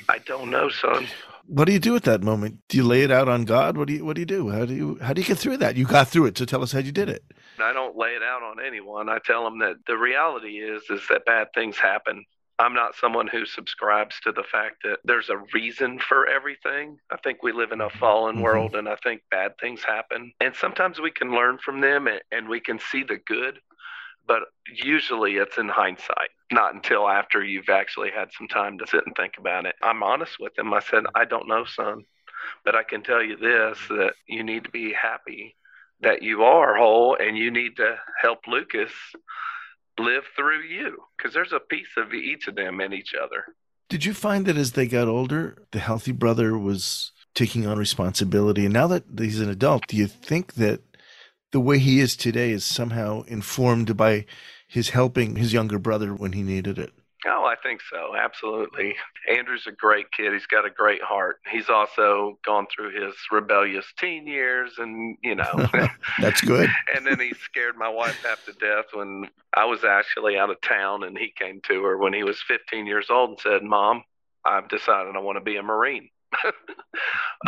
I 0.09 0.17
don't 0.19 0.49
know, 0.49 0.69
son. 0.69 1.07
What 1.47 1.65
do 1.65 1.73
you 1.73 1.79
do 1.79 1.95
at 1.95 2.03
that 2.03 2.23
moment? 2.23 2.59
Do 2.69 2.77
you 2.77 2.83
lay 2.83 3.01
it 3.03 3.11
out 3.11 3.27
on 3.27 3.45
God? 3.45 3.77
What 3.77 3.87
do 3.87 3.93
you 3.93 4.05
What 4.05 4.15
do 4.15 4.21
you 4.21 4.25
do? 4.25 4.49
How 4.49 4.65
do 4.65 4.73
you 4.73 4.97
How 5.01 5.13
do 5.13 5.21
you 5.21 5.27
get 5.27 5.37
through 5.37 5.57
that? 5.57 5.75
You 5.75 5.85
got 5.85 6.07
through 6.07 6.25
it, 6.27 6.37
so 6.37 6.45
tell 6.45 6.63
us 6.63 6.71
how 6.71 6.79
you 6.79 6.91
did 6.91 7.09
it. 7.09 7.23
I 7.59 7.73
don't 7.73 7.97
lay 7.97 8.09
it 8.09 8.23
out 8.23 8.43
on 8.43 8.57
anyone. 8.65 9.09
I 9.09 9.19
tell 9.25 9.43
them 9.43 9.59
that 9.59 9.75
the 9.87 9.97
reality 9.97 10.57
is 10.57 10.83
is 10.89 11.01
that 11.09 11.25
bad 11.25 11.47
things 11.53 11.77
happen. 11.77 12.25
I'm 12.61 12.75
not 12.75 12.95
someone 12.95 13.27
who 13.27 13.47
subscribes 13.47 14.19
to 14.19 14.31
the 14.31 14.43
fact 14.43 14.83
that 14.83 14.99
there's 15.03 15.29
a 15.29 15.43
reason 15.51 15.97
for 15.97 16.27
everything. 16.27 16.99
I 17.11 17.17
think 17.17 17.41
we 17.41 17.51
live 17.51 17.71
in 17.71 17.81
a 17.81 17.89
fallen 17.89 18.35
mm-hmm. 18.35 18.43
world 18.43 18.75
and 18.75 18.87
I 18.87 18.95
think 19.03 19.23
bad 19.31 19.53
things 19.59 19.83
happen. 19.83 20.31
And 20.39 20.55
sometimes 20.55 21.01
we 21.01 21.09
can 21.09 21.31
learn 21.31 21.57
from 21.57 21.81
them 21.81 22.05
and, 22.05 22.21
and 22.31 22.47
we 22.47 22.59
can 22.59 22.77
see 22.77 23.03
the 23.03 23.17
good, 23.25 23.57
but 24.27 24.43
usually 24.71 25.37
it's 25.37 25.57
in 25.57 25.69
hindsight, 25.69 26.29
not 26.51 26.75
until 26.75 27.09
after 27.09 27.43
you've 27.43 27.69
actually 27.69 28.11
had 28.11 28.29
some 28.31 28.47
time 28.47 28.77
to 28.77 28.85
sit 28.85 29.07
and 29.07 29.15
think 29.15 29.33
about 29.39 29.65
it. 29.65 29.73
I'm 29.81 30.03
honest 30.03 30.37
with 30.39 30.55
him. 30.55 30.71
I 30.71 30.81
said, 30.81 31.05
I 31.15 31.25
don't 31.25 31.47
know, 31.47 31.65
son, 31.65 32.05
but 32.63 32.75
I 32.75 32.83
can 32.83 33.01
tell 33.01 33.23
you 33.23 33.37
this 33.37 33.79
that 33.89 34.13
you 34.27 34.43
need 34.43 34.65
to 34.65 34.69
be 34.69 34.93
happy 34.93 35.55
that 36.01 36.21
you 36.21 36.43
are 36.43 36.75
whole 36.75 37.17
and 37.19 37.35
you 37.37 37.49
need 37.49 37.77
to 37.77 37.95
help 38.21 38.39
Lucas 38.47 38.91
live 39.99 40.23
through 40.35 40.63
you 40.63 40.97
because 41.17 41.33
there's 41.33 41.53
a 41.53 41.59
piece 41.59 41.95
of 41.97 42.13
each 42.13 42.47
of 42.47 42.55
them 42.55 42.81
in 42.81 42.93
each 42.93 43.13
other. 43.13 43.45
Did 43.89 44.05
you 44.05 44.13
find 44.13 44.45
that 44.45 44.57
as 44.57 44.71
they 44.71 44.87
got 44.87 45.07
older, 45.07 45.63
the 45.71 45.79
healthy 45.79 46.13
brother 46.13 46.57
was 46.57 47.11
taking 47.35 47.67
on 47.67 47.77
responsibility? 47.77 48.65
And 48.65 48.73
now 48.73 48.87
that 48.87 49.03
he's 49.17 49.41
an 49.41 49.49
adult, 49.49 49.87
do 49.87 49.97
you 49.97 50.07
think 50.07 50.53
that 50.53 50.81
the 51.51 51.59
way 51.59 51.77
he 51.77 51.99
is 51.99 52.15
today 52.15 52.51
is 52.51 52.63
somehow 52.63 53.23
informed 53.23 53.97
by 53.97 54.25
his 54.67 54.89
helping 54.89 55.35
his 55.35 55.51
younger 55.51 55.77
brother 55.77 56.13
when 56.13 56.31
he 56.31 56.43
needed 56.43 56.79
it? 56.79 56.93
Oh, 57.25 57.45
I 57.45 57.55
think 57.61 57.81
so. 57.89 58.15
Absolutely. 58.15 58.95
Andrew's 59.29 59.67
a 59.67 59.71
great 59.71 60.11
kid. 60.11 60.33
He's 60.33 60.47
got 60.47 60.65
a 60.65 60.69
great 60.69 61.01
heart. 61.03 61.37
He's 61.51 61.69
also 61.69 62.39
gone 62.43 62.67
through 62.73 62.99
his 62.99 63.13
rebellious 63.31 63.85
teen 63.99 64.25
years 64.25 64.73
and, 64.77 65.17
you 65.23 65.35
know. 65.35 65.69
That's 66.19 66.41
good. 66.41 66.69
and 66.95 67.05
then 67.05 67.19
he 67.19 67.33
scared 67.33 67.77
my 67.77 67.89
wife 67.89 68.23
half 68.23 68.43
to 68.45 68.53
death 68.53 68.85
when 68.93 69.29
I 69.55 69.65
was 69.65 69.83
actually 69.83 70.37
out 70.37 70.49
of 70.49 70.59
town 70.61 71.03
and 71.03 71.17
he 71.17 71.31
came 71.37 71.61
to 71.67 71.83
her 71.83 71.97
when 71.97 72.13
he 72.13 72.23
was 72.23 72.41
15 72.47 72.87
years 72.87 73.07
old 73.09 73.31
and 73.31 73.39
said, 73.39 73.63
Mom, 73.63 74.03
I've 74.45 74.69
decided 74.69 75.15
I 75.15 75.19
want 75.19 75.37
to 75.37 75.43
be 75.43 75.57
a 75.57 75.63
Marine. 75.63 76.09
oh, 76.43 76.51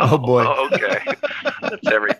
oh, 0.00 0.18
boy. 0.18 0.44
Oh, 0.46 0.68
okay. 0.72 0.98
That's 1.62 1.86
every 1.90 2.12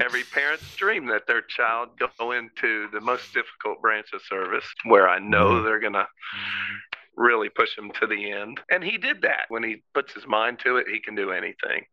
every 0.00 0.24
parent's 0.24 0.76
dream 0.76 1.06
that 1.06 1.26
their 1.26 1.42
child 1.42 1.88
go 2.18 2.32
into 2.32 2.88
the 2.92 3.00
most 3.00 3.32
difficult 3.32 3.80
branch 3.80 4.08
of 4.12 4.20
service 4.22 4.66
where 4.84 5.08
I 5.08 5.18
know 5.18 5.50
mm-hmm. 5.50 5.64
they're 5.64 5.80
going 5.80 5.94
to 5.94 6.06
really 7.16 7.48
push 7.48 7.76
him 7.76 7.90
to 8.00 8.06
the 8.06 8.30
end. 8.32 8.60
And 8.70 8.84
he 8.84 8.98
did 8.98 9.22
that. 9.22 9.46
When 9.48 9.62
he 9.62 9.82
puts 9.94 10.12
his 10.12 10.26
mind 10.26 10.58
to 10.64 10.76
it, 10.76 10.86
he 10.90 11.00
can 11.00 11.14
do 11.14 11.30
anything. 11.30 11.86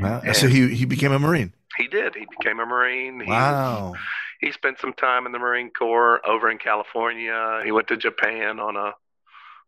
Wow. 0.00 0.22
so 0.32 0.48
he 0.48 0.74
he 0.74 0.86
became 0.86 1.12
a 1.12 1.18
Marine. 1.18 1.52
He 1.76 1.86
did. 1.86 2.14
He 2.14 2.26
became 2.38 2.58
a 2.58 2.66
Marine. 2.66 3.20
He 3.20 3.30
wow. 3.30 3.90
Was, 3.90 4.00
he 4.40 4.52
spent 4.52 4.80
some 4.80 4.92
time 4.92 5.26
in 5.26 5.32
the 5.32 5.38
Marine 5.38 5.70
Corps 5.70 6.24
over 6.26 6.50
in 6.50 6.58
California. 6.58 7.62
He 7.64 7.72
went 7.72 7.88
to 7.88 7.96
Japan 7.96 8.58
on 8.58 8.76
a 8.76 8.92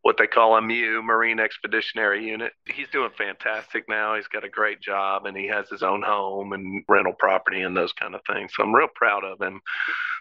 what 0.02 0.18
they 0.18 0.26
call 0.28 0.56
a 0.56 0.62
MEU 0.62 1.02
Marine 1.02 1.40
Expeditionary 1.40 2.24
Unit. 2.28 2.52
He's 2.64 2.88
doing 2.90 3.10
fantastic 3.18 3.88
now. 3.88 4.14
He's 4.14 4.28
got 4.28 4.44
a 4.44 4.48
great 4.48 4.80
job 4.80 5.26
and 5.26 5.36
he 5.36 5.48
has 5.48 5.68
his 5.68 5.82
own 5.82 6.00
home 6.02 6.52
and 6.52 6.84
rental 6.88 7.14
property 7.18 7.62
and 7.62 7.76
those 7.76 7.92
kind 7.92 8.14
of 8.14 8.20
things. 8.24 8.52
So 8.54 8.62
I'm 8.62 8.72
real 8.72 8.86
proud 8.94 9.24
of 9.24 9.42
him. 9.42 9.60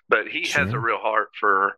But 0.10 0.28
he 0.28 0.46
sure. 0.46 0.66
has 0.66 0.74
a 0.74 0.80
real 0.80 0.98
heart 0.98 1.30
for 1.40 1.78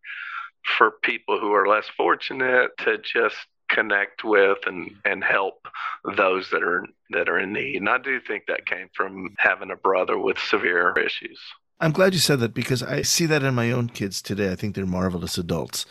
for 0.77 0.91
people 1.03 1.39
who 1.39 1.53
are 1.53 1.67
less 1.67 1.85
fortunate 1.95 2.71
to 2.79 2.97
just 2.99 3.35
connect 3.69 4.23
with 4.23 4.59
and 4.65 4.91
and 5.03 5.23
help 5.23 5.67
those 6.15 6.49
that 6.51 6.63
are 6.63 6.85
that 7.09 7.29
are 7.29 7.39
in 7.39 7.53
need. 7.53 7.77
And 7.77 7.89
I 7.89 7.97
do 7.97 8.19
think 8.19 8.45
that 8.47 8.65
came 8.65 8.89
from 8.93 9.35
having 9.37 9.71
a 9.71 9.75
brother 9.75 10.17
with 10.17 10.37
severe 10.39 10.93
issues. 10.97 11.39
I'm 11.79 11.91
glad 11.91 12.13
you 12.13 12.19
said 12.19 12.39
that 12.39 12.53
because 12.53 12.81
I 12.81 13.01
see 13.03 13.25
that 13.27 13.43
in 13.43 13.53
my 13.53 13.71
own 13.71 13.89
kids 13.89 14.21
today. 14.21 14.51
I 14.51 14.55
think 14.55 14.75
they're 14.75 14.85
marvelous 14.85 15.37
adults. 15.37 15.85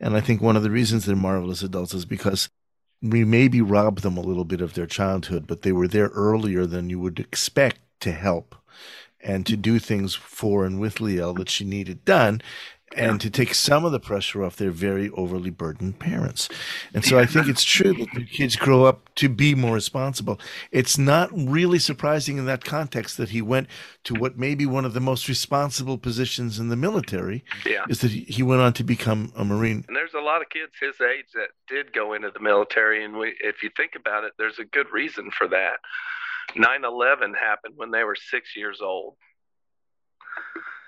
And 0.00 0.16
I 0.16 0.20
think 0.20 0.40
one 0.40 0.56
of 0.56 0.62
the 0.62 0.70
reasons 0.70 1.04
they're 1.04 1.16
marvelous 1.16 1.62
adults 1.62 1.94
is 1.94 2.04
because 2.04 2.48
we 3.02 3.24
maybe 3.24 3.60
robbed 3.60 4.02
them 4.02 4.16
a 4.16 4.22
little 4.22 4.44
bit 4.44 4.60
of 4.60 4.74
their 4.74 4.86
childhood, 4.86 5.46
but 5.46 5.62
they 5.62 5.72
were 5.72 5.88
there 5.88 6.08
earlier 6.08 6.64
than 6.64 6.88
you 6.88 6.98
would 7.00 7.18
expect 7.20 7.80
to 8.00 8.12
help 8.12 8.54
and 9.20 9.44
to 9.46 9.56
do 9.56 9.78
things 9.78 10.14
for 10.14 10.64
and 10.64 10.80
with 10.80 10.96
Liel 10.96 11.36
that 11.36 11.50
she 11.50 11.64
needed 11.64 12.04
done 12.04 12.40
and 12.94 13.20
to 13.20 13.28
take 13.28 13.54
some 13.54 13.84
of 13.84 13.92
the 13.92 13.98
pressure 13.98 14.44
off 14.44 14.56
their 14.56 14.70
very 14.70 15.10
overly 15.10 15.50
burdened 15.50 15.98
parents. 15.98 16.48
And 16.94 17.04
so 17.04 17.18
I 17.18 17.26
think 17.26 17.48
it's 17.48 17.64
true 17.64 17.92
that 17.92 18.08
the 18.14 18.24
kids 18.24 18.56
grow 18.56 18.84
up 18.84 19.12
to 19.16 19.28
be 19.28 19.54
more 19.54 19.74
responsible. 19.74 20.38
It's 20.70 20.96
not 20.96 21.30
really 21.32 21.78
surprising 21.78 22.38
in 22.38 22.46
that 22.46 22.64
context 22.64 23.16
that 23.16 23.30
he 23.30 23.42
went 23.42 23.68
to 24.04 24.14
what 24.14 24.38
may 24.38 24.54
be 24.54 24.66
one 24.66 24.84
of 24.84 24.94
the 24.94 25.00
most 25.00 25.28
responsible 25.28 25.98
positions 25.98 26.58
in 26.58 26.68
the 26.68 26.76
military. 26.76 27.44
Yeah. 27.64 27.84
Is 27.88 28.00
that 28.00 28.12
he 28.12 28.42
went 28.42 28.62
on 28.62 28.72
to 28.74 28.84
become 28.84 29.32
a 29.36 29.44
Marine. 29.44 29.84
And 29.88 29.96
there's 29.96 30.14
a 30.14 30.20
lot 30.20 30.42
of 30.42 30.48
kids 30.48 30.72
his 30.80 31.00
age 31.00 31.26
that 31.34 31.48
did 31.68 31.92
go 31.92 32.14
into 32.14 32.30
the 32.30 32.40
military. 32.40 33.04
And 33.04 33.16
we, 33.16 33.34
if 33.40 33.62
you 33.62 33.70
think 33.76 33.92
about 33.96 34.24
it, 34.24 34.32
there's 34.38 34.58
a 34.58 34.64
good 34.64 34.86
reason 34.92 35.30
for 35.36 35.48
that. 35.48 35.78
9 36.54 36.84
11 36.84 37.34
happened 37.34 37.74
when 37.76 37.90
they 37.90 38.04
were 38.04 38.16
six 38.16 38.56
years 38.56 38.80
old. 38.80 39.16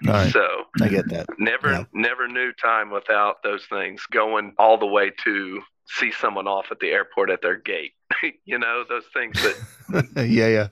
Right. 0.05 0.33
So 0.33 0.47
I 0.81 0.89
get 0.89 1.09
that. 1.11 1.27
Never, 1.39 1.73
yeah. 1.73 1.85
never 1.93 2.29
knew 2.29 2.53
time 2.53 2.91
without 2.91 3.43
those 3.43 3.65
things 3.67 4.03
going 4.11 4.55
all 4.59 4.79
the 4.79 4.87
way 4.87 5.11
to 5.25 5.61
see 5.87 6.13
someone 6.13 6.47
off 6.47 6.67
at 6.71 6.79
the 6.81 6.89
airport 6.89 7.31
at 7.31 7.43
their 7.43 7.57
gate. 7.57 7.93
you 8.45 8.59
know, 8.59 8.85
those 8.89 9.05
things 9.13 9.37
that. 9.43 10.09
yeah, 10.29 10.49
yeah. 10.49 10.69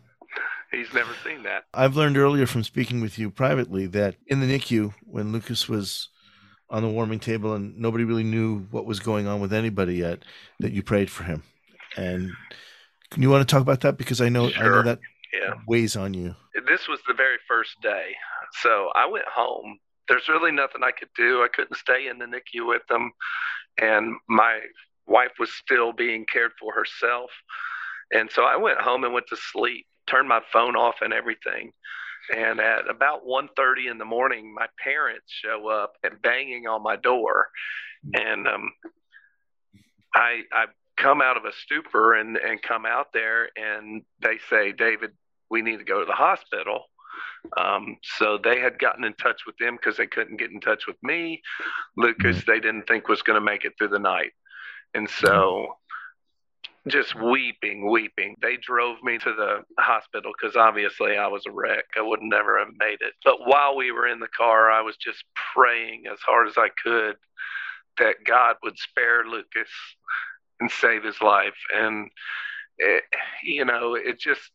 He's 0.73 0.93
never 0.93 1.13
seen 1.25 1.45
that. 1.45 1.65
I've 1.73 1.97
learned 1.97 2.19
earlier 2.19 2.47
from 2.47 2.65
speaking 2.65 3.01
with 3.01 3.19
you 3.19 3.31
privately 3.31 3.87
that 3.87 4.17
in 4.27 4.41
the 4.41 4.47
NICU, 4.47 4.93
when 5.05 5.33
Lucas 5.33 5.69
was 5.69 6.09
on 6.69 6.83
the 6.83 6.89
warming 6.89 7.21
table 7.21 7.55
and 7.55 7.79
nobody 7.79 8.03
really 8.05 8.25
knew 8.25 8.67
what 8.73 8.85
was 8.85 8.99
going 8.99 9.29
on 9.29 9.41
with 9.41 9.53
anybody 9.53 9.97
yet, 9.97 10.25
that 10.59 10.73
you 10.73 10.83
prayed 10.83 11.09
for 11.09 11.23
him 11.23 11.45
and 11.97 12.33
can 13.11 13.23
You 13.23 13.31
want 13.31 13.47
to 13.47 13.53
talk 13.53 13.63
about 13.63 13.81
that 13.83 13.97
because 13.97 14.21
I 14.21 14.29
know 14.29 14.51
sure. 14.51 14.65
I 14.65 14.69
know 14.69 14.83
that 14.83 14.99
yeah. 15.33 15.55
weighs 15.67 15.97
on 15.97 16.15
you. 16.15 16.35
This 16.67 16.89
was 16.89 17.01
the 17.07 17.15
very 17.15 17.39
first 17.49 17.81
day, 17.83 18.15
so 18.63 18.91
I 18.95 19.07
went 19.07 19.27
home. 19.27 19.79
There's 20.09 20.29
really 20.29 20.53
nothing 20.53 20.83
I 20.85 20.93
could 20.93 21.09
do. 21.17 21.43
I 21.43 21.49
couldn't 21.49 21.77
stay 21.77 22.09
in 22.09 22.19
the 22.19 22.27
NICU 22.27 22.67
with 22.67 22.83
them, 22.89 23.11
and 23.79 24.17
my 24.29 24.61
wife 25.07 25.33
was 25.39 25.53
still 25.53 25.93
being 25.93 26.25
cared 26.31 26.53
for 26.59 26.73
herself. 26.73 27.31
And 28.13 28.31
so 28.31 28.45
I 28.45 28.57
went 28.57 28.81
home 28.81 29.05
and 29.05 29.13
went 29.13 29.27
to 29.29 29.37
sleep, 29.37 29.87
turned 30.07 30.29
my 30.29 30.41
phone 30.53 30.77
off 30.77 30.97
and 31.01 31.13
everything. 31.13 31.73
And 32.35 32.61
at 32.61 32.89
about 32.89 33.25
1.30 33.25 33.91
in 33.91 33.99
the 33.99 34.05
morning, 34.05 34.53
my 34.53 34.67
parents 34.83 35.27
show 35.29 35.69
up 35.69 35.93
and 36.03 36.21
banging 36.23 36.67
on 36.67 36.83
my 36.83 36.97
door. 36.97 37.49
And 38.15 38.49
um, 38.49 38.73
I, 40.15 40.43
I 40.53 40.67
come 40.97 41.21
out 41.21 41.37
of 41.37 41.45
a 41.45 41.53
stupor 41.53 42.15
and, 42.15 42.37
and 42.37 42.61
come 42.63 42.87
out 42.87 43.09
there, 43.13 43.49
and 43.57 44.03
they 44.21 44.39
say, 44.51 44.73
David, 44.73 45.11
we 45.51 45.63
need 45.63 45.79
to 45.79 45.85
go 45.85 46.01
to 46.01 46.07
the 46.07 46.13
hospital. 46.13 46.85
Um, 47.57 47.97
so 48.03 48.39
they 48.43 48.61
had 48.61 48.79
gotten 48.79 49.05
in 49.05 49.15
touch 49.15 49.43
with 49.47 49.57
them 49.59 49.77
because 49.77 49.97
they 49.97 50.07
couldn't 50.07 50.39
get 50.39 50.51
in 50.51 50.61
touch 50.61 50.87
with 50.87 50.97
me. 51.03 51.43
Lucas, 51.97 52.45
they 52.47 52.61
didn't 52.61 52.87
think 52.87 53.09
was 53.09 53.23
going 53.23 53.39
to 53.39 53.45
make 53.45 53.65
it 53.65 53.73
through 53.79 53.89
the 53.89 53.99
night. 53.99 54.33
And 54.95 55.09
so 55.09 55.77
just 56.89 57.15
weeping, 57.15 57.91
weeping. 57.91 58.37
They 58.41 58.57
drove 58.57 59.03
me 59.03 59.19
to 59.19 59.33
the 59.33 59.83
hospital 59.83 60.33
because 60.39 60.57
obviously 60.57 61.17
I 61.17 61.27
was 61.27 61.45
a 61.47 61.53
wreck. 61.53 61.85
I 61.97 62.03
would 62.03 62.23
never 62.23 62.59
have 62.59 62.69
made 62.79 62.99
it. 63.01 63.15
But 63.25 63.47
while 63.47 63.77
we 63.77 63.93
were 63.93 64.07
in 64.07 64.21
the 64.21 64.29
car, 64.29 64.71
I 64.71 64.83
was 64.83 64.97
just 64.97 65.25
praying 65.55 66.05
as 66.11 66.19
hard 66.21 66.49
as 66.49 66.57
I 66.57 66.69
could 66.83 67.17
that 67.99 68.17
God 68.25 68.57
would 68.63 68.79
spare 68.79 69.25
Lucas 69.25 69.71
and 70.61 70.71
save 70.71 71.05
his 71.05 71.21
life. 71.21 71.57
And, 71.75 72.11
it, 72.79 73.05
you 73.43 73.65
know, 73.65 73.95
it 73.95 74.19
just, 74.19 74.51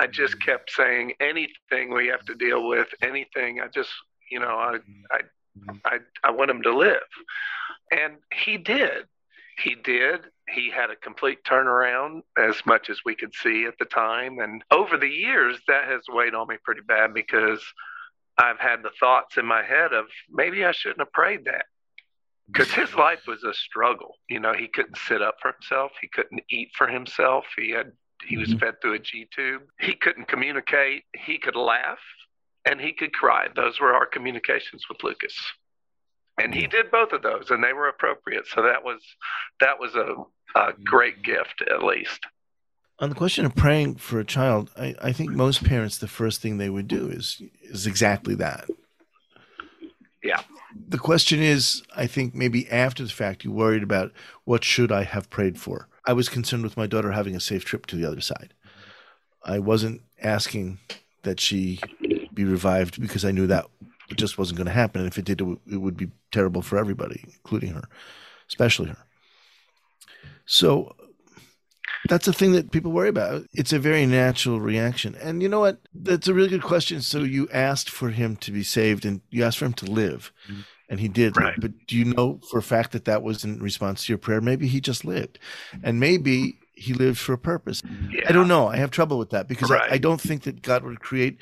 I 0.00 0.06
just 0.06 0.34
mm-hmm. 0.34 0.50
kept 0.50 0.70
saying 0.70 1.14
anything 1.20 1.92
we 1.92 2.08
have 2.08 2.24
to 2.26 2.34
deal 2.34 2.68
with, 2.68 2.88
anything. 3.02 3.60
I 3.60 3.68
just, 3.68 3.90
you 4.30 4.40
know, 4.40 4.58
I, 4.58 4.78
mm-hmm. 4.78 5.02
I, 5.10 5.18
mm-hmm. 5.58 5.76
I, 5.84 5.98
I 6.24 6.30
want 6.30 6.50
him 6.50 6.62
to 6.62 6.76
live. 6.76 7.00
And 7.90 8.16
he 8.32 8.56
did 8.56 9.06
he 9.58 9.74
did. 9.74 10.20
He 10.48 10.70
had 10.70 10.90
a 10.90 10.96
complete 10.96 11.44
turnaround 11.44 12.22
as 12.36 12.56
much 12.66 12.90
as 12.90 13.00
we 13.04 13.14
could 13.14 13.34
see 13.34 13.64
at 13.66 13.78
the 13.78 13.84
time. 13.84 14.38
And 14.38 14.62
over 14.70 14.96
the 14.96 15.08
years, 15.08 15.58
that 15.68 15.84
has 15.86 16.02
weighed 16.08 16.34
on 16.34 16.48
me 16.48 16.56
pretty 16.64 16.80
bad 16.82 17.14
because 17.14 17.62
I've 18.38 18.58
had 18.58 18.82
the 18.82 18.90
thoughts 18.98 19.36
in 19.36 19.46
my 19.46 19.62
head 19.62 19.92
of 19.92 20.06
maybe 20.30 20.64
I 20.64 20.72
shouldn't 20.72 21.00
have 21.00 21.12
prayed 21.12 21.44
that. 21.44 21.66
Because 22.46 22.72
his 22.72 22.94
life 22.94 23.20
was 23.26 23.44
a 23.44 23.54
struggle. 23.54 24.16
You 24.28 24.40
know, 24.40 24.52
he 24.52 24.68
couldn't 24.68 24.98
sit 24.98 25.22
up 25.22 25.36
for 25.40 25.52
himself. 25.52 25.92
He 26.00 26.08
couldn't 26.08 26.42
eat 26.50 26.70
for 26.76 26.86
himself. 26.86 27.44
He 27.56 27.70
had 27.70 27.92
he 28.24 28.36
was 28.36 28.50
mm-hmm. 28.50 28.58
fed 28.58 28.74
through 28.80 28.94
a 28.94 28.98
G 28.98 29.26
tube. 29.34 29.62
He 29.80 29.94
couldn't 29.94 30.28
communicate. 30.28 31.04
He 31.16 31.38
could 31.38 31.56
laugh 31.56 31.98
and 32.64 32.80
he 32.80 32.92
could 32.92 33.12
cry. 33.12 33.48
Those 33.54 33.80
were 33.80 33.94
our 33.94 34.06
communications 34.06 34.84
with 34.88 35.02
Lucas 35.02 35.34
and 36.38 36.54
he 36.54 36.66
did 36.66 36.90
both 36.90 37.12
of 37.12 37.22
those 37.22 37.50
and 37.50 37.62
they 37.62 37.72
were 37.72 37.88
appropriate 37.88 38.46
so 38.46 38.62
that 38.62 38.84
was 38.84 39.00
that 39.60 39.78
was 39.78 39.94
a, 39.94 40.14
a 40.58 40.72
great 40.84 41.22
gift 41.22 41.62
at 41.70 41.82
least 41.82 42.20
on 42.98 43.08
the 43.08 43.14
question 43.14 43.44
of 43.44 43.54
praying 43.54 43.94
for 43.96 44.20
a 44.20 44.24
child 44.24 44.70
I, 44.76 44.94
I 45.02 45.12
think 45.12 45.30
most 45.30 45.64
parents 45.64 45.98
the 45.98 46.08
first 46.08 46.40
thing 46.40 46.58
they 46.58 46.70
would 46.70 46.88
do 46.88 47.08
is 47.08 47.42
is 47.62 47.86
exactly 47.86 48.34
that 48.36 48.68
yeah 50.22 50.40
the 50.88 50.98
question 50.98 51.40
is 51.40 51.82
i 51.96 52.06
think 52.06 52.34
maybe 52.34 52.68
after 52.70 53.02
the 53.02 53.10
fact 53.10 53.44
you 53.44 53.52
worried 53.52 53.82
about 53.82 54.12
what 54.44 54.64
should 54.64 54.92
i 54.92 55.02
have 55.02 55.30
prayed 55.30 55.58
for 55.58 55.88
i 56.06 56.12
was 56.12 56.28
concerned 56.28 56.62
with 56.62 56.76
my 56.76 56.86
daughter 56.86 57.12
having 57.12 57.36
a 57.36 57.40
safe 57.40 57.64
trip 57.64 57.86
to 57.86 57.96
the 57.96 58.04
other 58.04 58.20
side 58.20 58.54
i 59.44 59.58
wasn't 59.58 60.00
asking 60.22 60.78
that 61.22 61.40
she 61.40 61.78
be 62.34 62.44
revived 62.44 63.00
because 63.00 63.24
i 63.24 63.30
knew 63.30 63.46
that 63.46 63.66
it 64.12 64.18
just 64.18 64.38
wasn't 64.38 64.58
going 64.58 64.66
to 64.66 64.72
happen. 64.72 65.00
And 65.00 65.08
if 65.08 65.18
it 65.18 65.24
did, 65.24 65.40
it, 65.40 65.44
w- 65.44 65.60
it 65.70 65.78
would 65.78 65.96
be 65.96 66.10
terrible 66.30 66.62
for 66.62 66.78
everybody, 66.78 67.24
including 67.24 67.72
her, 67.72 67.84
especially 68.48 68.90
her. 68.90 68.98
So 70.44 70.94
that's 72.08 72.28
a 72.28 72.32
thing 72.32 72.52
that 72.52 72.70
people 72.70 72.92
worry 72.92 73.08
about. 73.08 73.44
It's 73.52 73.72
a 73.72 73.78
very 73.78 74.06
natural 74.06 74.60
reaction. 74.60 75.14
And 75.16 75.42
you 75.42 75.48
know 75.48 75.60
what? 75.60 75.78
That's 75.94 76.28
a 76.28 76.34
really 76.34 76.48
good 76.48 76.62
question. 76.62 77.00
So 77.00 77.20
you 77.20 77.48
asked 77.52 77.90
for 77.90 78.10
him 78.10 78.36
to 78.36 78.52
be 78.52 78.62
saved 78.62 79.04
and 79.04 79.20
you 79.30 79.44
asked 79.44 79.58
for 79.58 79.66
him 79.66 79.74
to 79.74 79.86
live. 79.86 80.32
Mm-hmm. 80.50 80.60
And 80.88 81.00
he 81.00 81.08
did. 81.08 81.36
Right. 81.36 81.54
But 81.58 81.86
do 81.86 81.96
you 81.96 82.04
know 82.04 82.40
for 82.50 82.58
a 82.58 82.62
fact 82.62 82.92
that 82.92 83.06
that 83.06 83.22
was 83.22 83.44
in 83.44 83.60
response 83.60 84.04
to 84.04 84.12
your 84.12 84.18
prayer? 84.18 84.40
Maybe 84.40 84.66
he 84.66 84.80
just 84.80 85.04
lived. 85.04 85.38
And 85.82 85.98
maybe 85.98 86.58
he 86.74 86.92
lived 86.92 87.18
for 87.18 87.32
a 87.32 87.38
purpose. 87.38 87.82
Yeah. 88.10 88.22
I 88.28 88.32
don't 88.32 88.48
know. 88.48 88.68
I 88.68 88.76
have 88.76 88.90
trouble 88.90 89.18
with 89.18 89.30
that 89.30 89.48
because 89.48 89.70
right. 89.70 89.90
I, 89.90 89.94
I, 89.94 89.98
don't 89.98 90.20
think 90.20 90.42
that 90.42 90.60
God 90.60 90.84
would 90.84 91.00
create 91.00 91.38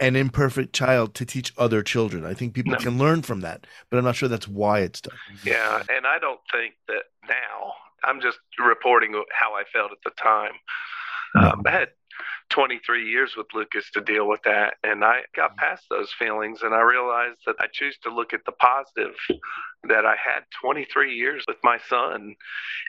an 0.00 0.16
imperfect 0.16 0.72
child 0.72 1.14
to 1.14 1.24
teach 1.24 1.52
other 1.58 1.82
children. 1.82 2.24
I 2.24 2.34
think 2.34 2.54
people 2.54 2.72
no. 2.72 2.78
can 2.78 2.98
learn 2.98 3.22
from 3.22 3.40
that, 3.40 3.66
but 3.90 3.98
I'm 3.98 4.04
not 4.04 4.16
sure 4.16 4.28
that's 4.28 4.46
why 4.48 4.80
it's 4.80 5.00
done. 5.00 5.16
Yeah, 5.44 5.82
and 5.88 6.06
I 6.06 6.18
don't 6.18 6.40
think 6.52 6.74
that 6.86 7.04
now. 7.28 7.72
I'm 8.04 8.20
just 8.20 8.38
reporting 8.58 9.12
how 9.32 9.54
I 9.54 9.64
felt 9.72 9.92
at 9.92 9.98
the 10.04 10.12
time. 10.22 10.52
Um, 11.38 11.62
I 11.66 11.70
had 11.70 11.88
23 12.50 13.08
years 13.08 13.34
with 13.36 13.46
Lucas 13.54 13.90
to 13.92 14.00
deal 14.00 14.26
with 14.26 14.40
that, 14.44 14.74
and 14.82 15.04
I 15.04 15.20
got 15.36 15.56
past 15.56 15.84
those 15.90 16.12
feelings, 16.18 16.62
and 16.62 16.74
I 16.74 16.80
realized 16.80 17.38
that 17.46 17.56
I 17.60 17.66
choose 17.72 17.98
to 18.02 18.14
look 18.14 18.32
at 18.32 18.44
the 18.46 18.52
positive 18.52 19.14
that 19.84 20.06
I 20.06 20.16
had 20.16 20.44
23 20.60 21.14
years 21.14 21.44
with 21.46 21.58
my 21.62 21.78
son, 21.88 22.34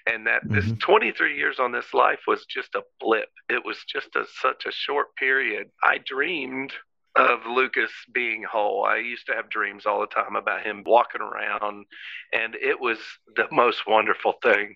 and 0.08 0.26
that 0.28 0.46
mm-hmm. 0.46 0.56
this 0.56 0.72
23 0.80 1.38
years 1.38 1.60
on 1.60 1.72
this 1.72 1.94
life 1.94 2.22
was 2.28 2.46
just 2.46 2.76
a 2.76 2.82
blip. 3.00 3.30
It 3.50 3.64
was 3.66 3.78
just 3.88 4.16
a, 4.16 4.26
such 4.42 4.66
a 4.66 4.72
short 4.72 5.08
period. 5.18 5.68
I 5.84 6.00
dreamed 6.06 6.74
of 7.16 7.40
Lucas 7.48 7.92
being 8.14 8.44
whole. 8.44 8.84
I 8.84 8.98
used 8.98 9.26
to 9.28 9.36
have 9.36 9.50
dreams 9.50 9.86
all 9.86 10.02
the 10.02 10.08
time 10.08 10.36
about 10.36 10.66
him 10.66 10.84
walking 10.86 11.22
around, 11.22 11.86
and 12.34 12.56
it 12.56 12.80
was 12.80 13.00
the 13.36 13.48
most 13.52 13.88
wonderful 13.88 14.34
thing 14.44 14.76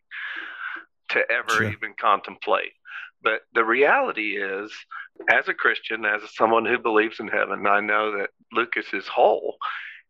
to 1.10 1.22
ever 1.32 1.50
sure. 1.50 1.72
even 1.72 1.94
contemplate. 2.00 2.72
But 3.22 3.42
the 3.54 3.64
reality 3.64 4.38
is, 4.38 4.72
as 5.30 5.48
a 5.48 5.54
Christian, 5.54 6.06
as 6.06 6.22
someone 6.36 6.66
who 6.66 6.78
believes 6.78 7.20
in 7.20 7.28
heaven, 7.28 7.66
I 7.66 7.80
know 7.80 8.18
that 8.18 8.32
Lucas 8.52 8.88
is 8.94 9.08
whole. 9.08 9.56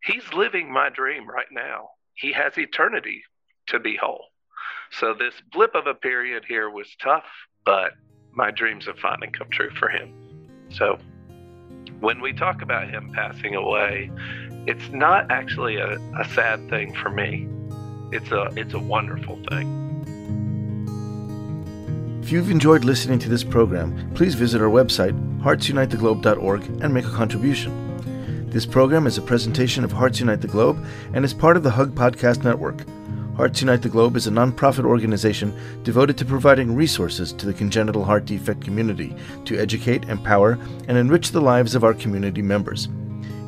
He's 0.02 0.32
living 0.32 0.72
my 0.72 0.88
dream 0.88 1.28
right 1.28 1.46
now. 1.52 1.90
He 2.14 2.32
has 2.32 2.58
eternity 2.58 3.22
to 3.68 3.78
be 3.78 3.96
whole. 3.96 4.26
So 4.90 5.14
this 5.14 5.34
blip 5.52 5.74
of 5.74 5.86
a 5.86 5.94
period 5.94 6.44
here 6.46 6.70
was 6.70 6.88
tough, 7.00 7.24
but 7.64 7.92
my 8.32 8.50
dreams 8.50 8.86
have 8.86 8.98
finally 8.98 9.30
come 9.36 9.48
true 9.50 9.70
for 9.70 9.88
him. 9.88 10.12
So 10.70 10.98
when 12.00 12.20
we 12.20 12.32
talk 12.32 12.62
about 12.62 12.88
him 12.88 13.10
passing 13.14 13.54
away, 13.54 14.10
it's 14.66 14.88
not 14.90 15.30
actually 15.30 15.76
a, 15.76 15.98
a 16.18 16.28
sad 16.34 16.68
thing 16.68 16.94
for 16.94 17.10
me. 17.10 17.48
It's 18.12 18.30
a 18.30 18.44
it's 18.56 18.74
a 18.74 18.78
wonderful 18.78 19.38
thing. 19.50 19.80
If 22.22 22.32
you've 22.32 22.50
enjoyed 22.50 22.84
listening 22.84 23.18
to 23.18 23.28
this 23.28 23.44
program, 23.44 24.10
please 24.14 24.34
visit 24.34 24.62
our 24.62 24.70
website, 24.70 25.12
heartsunitetheglobe.org, 25.42 26.62
and 26.82 26.94
make 26.94 27.04
a 27.04 27.10
contribution. 27.10 28.48
This 28.48 28.64
program 28.64 29.06
is 29.06 29.18
a 29.18 29.22
presentation 29.22 29.84
of 29.84 29.92
Hearts 29.92 30.20
Unite 30.20 30.40
the 30.40 30.48
Globe 30.48 30.82
and 31.12 31.24
is 31.24 31.34
part 31.34 31.56
of 31.56 31.64
the 31.64 31.70
Hug 31.72 31.94
Podcast 31.94 32.44
Network. 32.44 32.84
Hearts 33.36 33.60
Unite 33.60 33.82
the 33.82 33.88
Globe 33.88 34.16
is 34.16 34.28
a 34.28 34.30
nonprofit 34.30 34.84
organization 34.84 35.52
devoted 35.82 36.16
to 36.18 36.24
providing 36.24 36.76
resources 36.76 37.32
to 37.32 37.46
the 37.46 37.54
congenital 37.54 38.04
heart 38.04 38.26
defect 38.26 38.60
community 38.60 39.16
to 39.44 39.58
educate, 39.58 40.08
empower, 40.08 40.52
and 40.86 40.96
enrich 40.96 41.32
the 41.32 41.40
lives 41.40 41.74
of 41.74 41.82
our 41.82 41.94
community 41.94 42.42
members. 42.42 42.88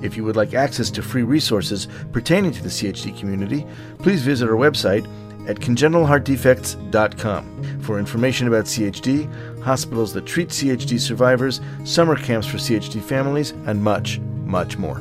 If 0.02 0.16
you 0.16 0.24
would 0.24 0.34
like 0.34 0.54
access 0.54 0.90
to 0.90 1.02
free 1.02 1.22
resources 1.22 1.86
pertaining 2.10 2.50
to 2.52 2.64
the 2.64 2.68
CHD 2.68 3.16
community, 3.16 3.64
please 3.98 4.22
visit 4.22 4.48
our 4.48 4.56
website 4.56 5.06
at 5.48 5.60
congenitalheartdefects.com 5.60 7.80
for 7.80 8.00
information 8.00 8.48
about 8.48 8.64
CHD, 8.64 9.62
hospitals 9.62 10.12
that 10.14 10.26
treat 10.26 10.48
CHD 10.48 10.98
survivors, 10.98 11.60
summer 11.84 12.16
camps 12.16 12.48
for 12.48 12.56
CHD 12.56 13.00
families, 13.00 13.52
and 13.66 13.84
much, 13.84 14.18
much 14.18 14.76
more. 14.76 15.00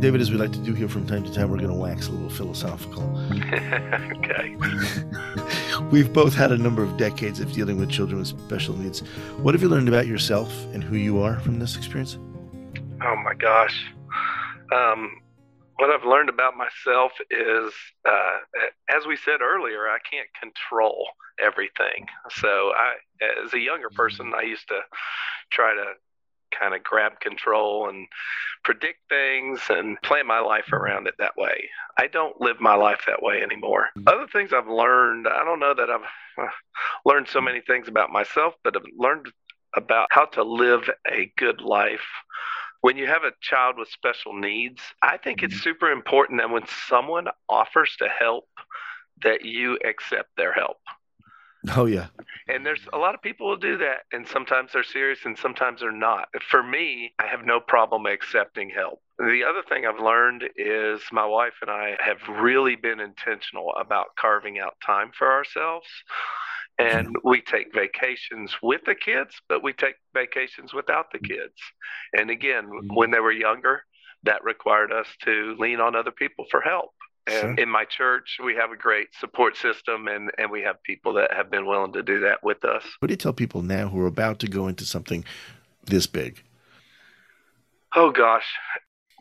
David, 0.00 0.20
as 0.20 0.30
we 0.30 0.36
like 0.36 0.52
to 0.52 0.58
do 0.58 0.74
here 0.74 0.88
from 0.88 1.08
time 1.08 1.24
to 1.24 1.32
time, 1.32 1.50
we're 1.50 1.56
going 1.56 1.70
to 1.70 1.74
wax 1.74 2.06
a 2.06 2.12
little 2.12 2.30
philosophical. 2.30 3.02
okay. 3.32 4.56
We've 5.90 6.12
both 6.12 6.34
had 6.34 6.52
a 6.52 6.56
number 6.56 6.84
of 6.84 6.96
decades 6.96 7.40
of 7.40 7.52
dealing 7.52 7.78
with 7.78 7.90
children 7.90 8.20
with 8.20 8.28
special 8.28 8.76
needs. 8.76 9.00
What 9.38 9.54
have 9.54 9.62
you 9.62 9.68
learned 9.68 9.88
about 9.88 10.06
yourself 10.06 10.52
and 10.72 10.84
who 10.84 10.96
you 10.96 11.20
are 11.20 11.40
from 11.40 11.58
this 11.58 11.76
experience? 11.76 12.16
Oh 13.02 13.16
my 13.24 13.34
gosh. 13.34 13.92
Um, 14.72 15.20
what 15.78 15.90
I've 15.90 16.04
learned 16.04 16.28
about 16.28 16.54
myself 16.56 17.12
is, 17.28 17.72
uh, 18.08 18.38
as 18.96 19.04
we 19.04 19.16
said 19.16 19.40
earlier, 19.40 19.88
I 19.88 19.98
can't 20.08 20.28
control 20.40 21.08
everything. 21.40 22.06
So, 22.30 22.72
I, 22.76 22.94
as 23.44 23.52
a 23.52 23.58
younger 23.58 23.90
person, 23.90 24.32
I 24.32 24.42
used 24.42 24.68
to 24.68 24.78
try 25.50 25.74
to 25.74 25.94
kind 26.58 26.74
of 26.74 26.82
grab 26.82 27.20
control 27.20 27.88
and 27.88 28.06
predict 28.64 28.98
things 29.08 29.60
and 29.68 30.00
plan 30.02 30.26
my 30.26 30.40
life 30.40 30.72
around 30.72 31.06
it 31.06 31.14
that 31.18 31.36
way. 31.36 31.68
I 31.98 32.06
don't 32.06 32.40
live 32.40 32.60
my 32.60 32.74
life 32.74 33.02
that 33.06 33.22
way 33.22 33.42
anymore. 33.42 33.88
Other 34.06 34.26
things 34.32 34.52
I've 34.52 34.68
learned, 34.68 35.26
I 35.26 35.44
don't 35.44 35.60
know 35.60 35.74
that 35.74 35.90
I've 35.90 36.44
uh, 36.44 36.48
learned 37.04 37.28
so 37.28 37.40
many 37.40 37.60
things 37.60 37.88
about 37.88 38.10
myself, 38.10 38.54
but 38.64 38.76
I've 38.76 38.82
learned 38.96 39.26
about 39.76 40.08
how 40.10 40.24
to 40.26 40.42
live 40.42 40.88
a 41.10 41.32
good 41.36 41.60
life. 41.60 42.06
When 42.80 42.96
you 42.96 43.06
have 43.06 43.24
a 43.24 43.32
child 43.40 43.76
with 43.78 43.88
special 43.88 44.32
needs, 44.32 44.80
I 45.02 45.16
think 45.16 45.42
it's 45.42 45.60
super 45.60 45.90
important 45.90 46.40
that 46.40 46.50
when 46.50 46.66
someone 46.88 47.26
offers 47.48 47.94
to 47.98 48.08
help, 48.08 48.48
that 49.22 49.44
you 49.44 49.78
accept 49.84 50.28
their 50.36 50.52
help. 50.52 50.78
Oh 51.76 51.86
yeah. 51.86 52.06
And 52.48 52.64
there's 52.64 52.80
a 52.92 52.98
lot 52.98 53.14
of 53.14 53.22
people 53.22 53.48
will 53.48 53.56
do 53.56 53.76
that, 53.78 54.06
and 54.12 54.26
sometimes 54.26 54.70
they're 54.72 54.82
serious 54.82 55.20
and 55.24 55.36
sometimes 55.36 55.80
they're 55.80 55.92
not. 55.92 56.28
For 56.50 56.62
me, 56.62 57.12
I 57.18 57.26
have 57.26 57.44
no 57.44 57.60
problem 57.60 58.06
accepting 58.06 58.70
help. 58.70 59.02
The 59.18 59.42
other 59.48 59.62
thing 59.68 59.84
I've 59.84 60.02
learned 60.02 60.44
is 60.56 61.00
my 61.12 61.26
wife 61.26 61.54
and 61.60 61.70
I 61.70 61.96
have 62.00 62.18
really 62.28 62.76
been 62.76 63.00
intentional 63.00 63.72
about 63.78 64.16
carving 64.18 64.58
out 64.58 64.76
time 64.84 65.10
for 65.16 65.30
ourselves. 65.30 65.86
And 66.78 67.08
mm-hmm. 67.08 67.28
we 67.28 67.42
take 67.42 67.74
vacations 67.74 68.54
with 68.62 68.82
the 68.86 68.94
kids, 68.94 69.34
but 69.48 69.64
we 69.64 69.72
take 69.72 69.96
vacations 70.14 70.72
without 70.72 71.10
the 71.10 71.18
mm-hmm. 71.18 71.34
kids. 71.34 71.54
And 72.12 72.30
again, 72.30 72.66
mm-hmm. 72.66 72.94
when 72.94 73.10
they 73.10 73.20
were 73.20 73.32
younger, 73.32 73.82
that 74.22 74.44
required 74.44 74.92
us 74.92 75.06
to 75.24 75.56
lean 75.58 75.80
on 75.80 75.96
other 75.96 76.12
people 76.12 76.46
for 76.50 76.60
help. 76.60 76.90
Sure. 77.28 77.54
in 77.54 77.68
my 77.68 77.84
church, 77.84 78.38
we 78.42 78.54
have 78.54 78.70
a 78.70 78.76
great 78.76 79.08
support 79.18 79.56
system, 79.56 80.08
and, 80.08 80.30
and 80.38 80.50
we 80.50 80.62
have 80.62 80.82
people 80.82 81.12
that 81.14 81.32
have 81.32 81.50
been 81.50 81.66
willing 81.66 81.92
to 81.92 82.02
do 82.02 82.20
that 82.20 82.42
with 82.42 82.64
us. 82.64 82.84
What 83.00 83.08
do 83.08 83.12
you 83.12 83.16
tell 83.16 83.32
people 83.32 83.62
now 83.62 83.88
who 83.88 84.00
are 84.00 84.06
about 84.06 84.38
to 84.40 84.48
go 84.48 84.68
into 84.68 84.84
something 84.84 85.24
this 85.84 86.06
big? 86.06 86.42
Oh, 87.94 88.10
gosh. 88.10 88.46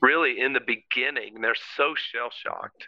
Really, 0.02 0.40
in 0.40 0.54
the 0.54 0.60
beginning, 0.60 1.42
they're 1.42 1.56
so 1.76 1.96
shell 1.96 2.30
shocked. 2.32 2.88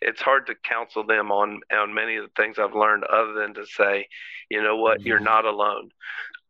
It's 0.00 0.20
hard 0.20 0.46
to 0.46 0.54
counsel 0.54 1.04
them 1.04 1.32
on, 1.32 1.60
on 1.72 1.92
many 1.92 2.16
of 2.16 2.24
the 2.24 2.42
things 2.42 2.58
I've 2.58 2.74
learned, 2.74 3.04
other 3.04 3.32
than 3.32 3.54
to 3.54 3.66
say, 3.66 4.06
you 4.48 4.62
know 4.62 4.76
what, 4.76 5.02
you're 5.02 5.16
mm-hmm. 5.16 5.24
not 5.24 5.44
alone. 5.44 5.90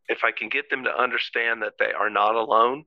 If 0.08 0.24
I 0.24 0.32
can 0.32 0.48
get 0.48 0.70
them 0.70 0.84
to 0.84 0.90
understand 0.90 1.62
that 1.62 1.74
they 1.78 1.92
are 1.92 2.10
not 2.10 2.34
alone 2.34 2.84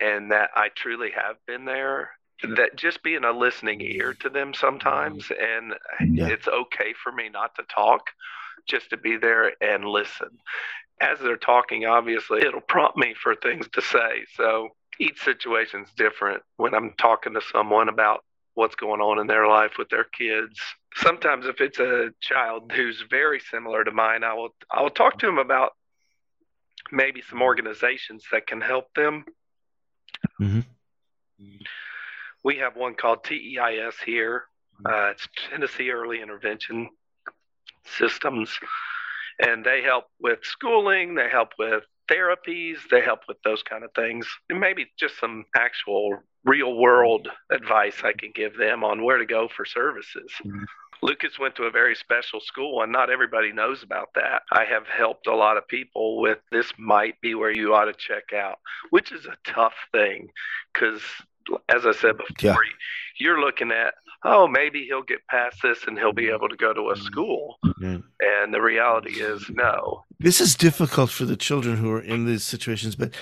and 0.00 0.32
that 0.32 0.50
I 0.54 0.68
truly 0.74 1.10
have 1.14 1.36
been 1.46 1.64
there 1.64 2.10
that 2.42 2.76
just 2.76 3.02
being 3.02 3.24
a 3.24 3.32
listening 3.32 3.80
ear 3.80 4.14
to 4.20 4.28
them 4.28 4.52
sometimes 4.54 5.30
and 5.30 5.74
yeah. 6.16 6.28
it's 6.28 6.48
okay 6.48 6.92
for 7.02 7.12
me 7.12 7.28
not 7.28 7.54
to 7.54 7.62
talk 7.74 8.10
just 8.66 8.90
to 8.90 8.96
be 8.96 9.16
there 9.16 9.52
and 9.62 9.84
listen. 9.84 10.28
As 11.00 11.18
they're 11.18 11.36
talking 11.36 11.86
obviously 11.86 12.40
it'll 12.40 12.60
prompt 12.60 12.96
me 12.96 13.14
for 13.20 13.34
things 13.34 13.68
to 13.72 13.82
say. 13.82 14.24
So 14.36 14.70
each 15.00 15.22
situation's 15.22 15.88
different 15.96 16.42
when 16.56 16.74
i'm 16.74 16.92
talking 16.98 17.34
to 17.34 17.40
someone 17.52 17.88
about 17.88 18.24
what's 18.54 18.76
going 18.76 19.00
on 19.00 19.18
in 19.18 19.26
their 19.26 19.48
life 19.48 19.72
with 19.78 19.88
their 19.88 20.04
kids. 20.04 20.58
Sometimes 20.96 21.46
if 21.46 21.60
it's 21.60 21.80
a 21.80 22.10
child 22.20 22.70
who's 22.72 23.02
very 23.10 23.40
similar 23.40 23.84
to 23.84 23.90
mine 23.90 24.24
i 24.24 24.34
will 24.34 24.54
i 24.70 24.82
will 24.82 24.90
talk 24.90 25.18
to 25.18 25.26
them 25.26 25.38
about 25.38 25.72
maybe 26.92 27.22
some 27.28 27.42
organizations 27.42 28.24
that 28.30 28.46
can 28.46 28.60
help 28.60 28.92
them. 28.94 29.24
Mm-hmm 30.40 30.60
we 32.44 32.58
have 32.58 32.76
one 32.76 32.94
called 32.94 33.24
TEIS 33.24 33.94
here. 34.04 34.44
Uh, 34.84 35.10
it's 35.10 35.26
Tennessee 35.50 35.90
Early 35.90 36.20
Intervention 36.20 36.90
Systems, 37.98 38.50
and 39.40 39.64
they 39.64 39.82
help 39.82 40.04
with 40.20 40.40
schooling. 40.42 41.14
They 41.14 41.28
help 41.28 41.50
with 41.58 41.84
therapies. 42.10 42.76
They 42.90 43.00
help 43.00 43.20
with 43.26 43.38
those 43.44 43.62
kind 43.62 43.82
of 43.82 43.90
things. 43.94 44.26
And 44.50 44.60
maybe 44.60 44.86
just 44.98 45.18
some 45.18 45.44
actual 45.56 46.22
real 46.44 46.76
world 46.76 47.28
advice 47.50 48.02
I 48.04 48.12
can 48.12 48.30
give 48.34 48.58
them 48.58 48.84
on 48.84 49.02
where 49.02 49.16
to 49.16 49.24
go 49.24 49.48
for 49.48 49.64
services. 49.64 50.30
Mm-hmm. 50.44 50.64
Lucas 51.02 51.38
went 51.38 51.54
to 51.56 51.64
a 51.64 51.70
very 51.70 51.94
special 51.94 52.40
school, 52.40 52.82
and 52.82 52.92
not 52.92 53.10
everybody 53.10 53.52
knows 53.52 53.82
about 53.82 54.08
that. 54.14 54.42
I 54.52 54.64
have 54.64 54.86
helped 54.86 55.26
a 55.26 55.34
lot 55.34 55.56
of 55.56 55.68
people 55.68 56.20
with 56.20 56.38
this, 56.50 56.70
might 56.78 57.20
be 57.20 57.34
where 57.34 57.50
you 57.50 57.74
ought 57.74 57.86
to 57.86 57.94
check 57.94 58.32
out, 58.34 58.58
which 58.90 59.12
is 59.12 59.26
a 59.26 59.36
tough 59.44 59.74
thing 59.92 60.28
because 60.72 61.02
as 61.68 61.86
I 61.86 61.92
said 61.92 62.16
before, 62.18 62.34
yeah. 62.42 62.56
you're 63.18 63.40
looking 63.40 63.70
at, 63.70 63.94
oh, 64.24 64.46
maybe 64.46 64.84
he'll 64.84 65.02
get 65.02 65.26
past 65.28 65.58
this 65.62 65.84
and 65.86 65.98
he'll 65.98 66.12
be 66.12 66.28
able 66.28 66.48
to 66.48 66.56
go 66.56 66.72
to 66.72 66.90
a 66.90 66.96
school. 66.96 67.56
Mm-hmm. 67.64 68.00
And 68.20 68.54
the 68.54 68.60
reality 68.60 69.20
is, 69.20 69.48
no. 69.50 70.04
This 70.18 70.40
is 70.40 70.54
difficult 70.54 71.10
for 71.10 71.24
the 71.24 71.36
children 71.36 71.76
who 71.76 71.90
are 71.92 72.00
in 72.00 72.26
these 72.26 72.44
situations, 72.44 72.96
but 72.96 73.12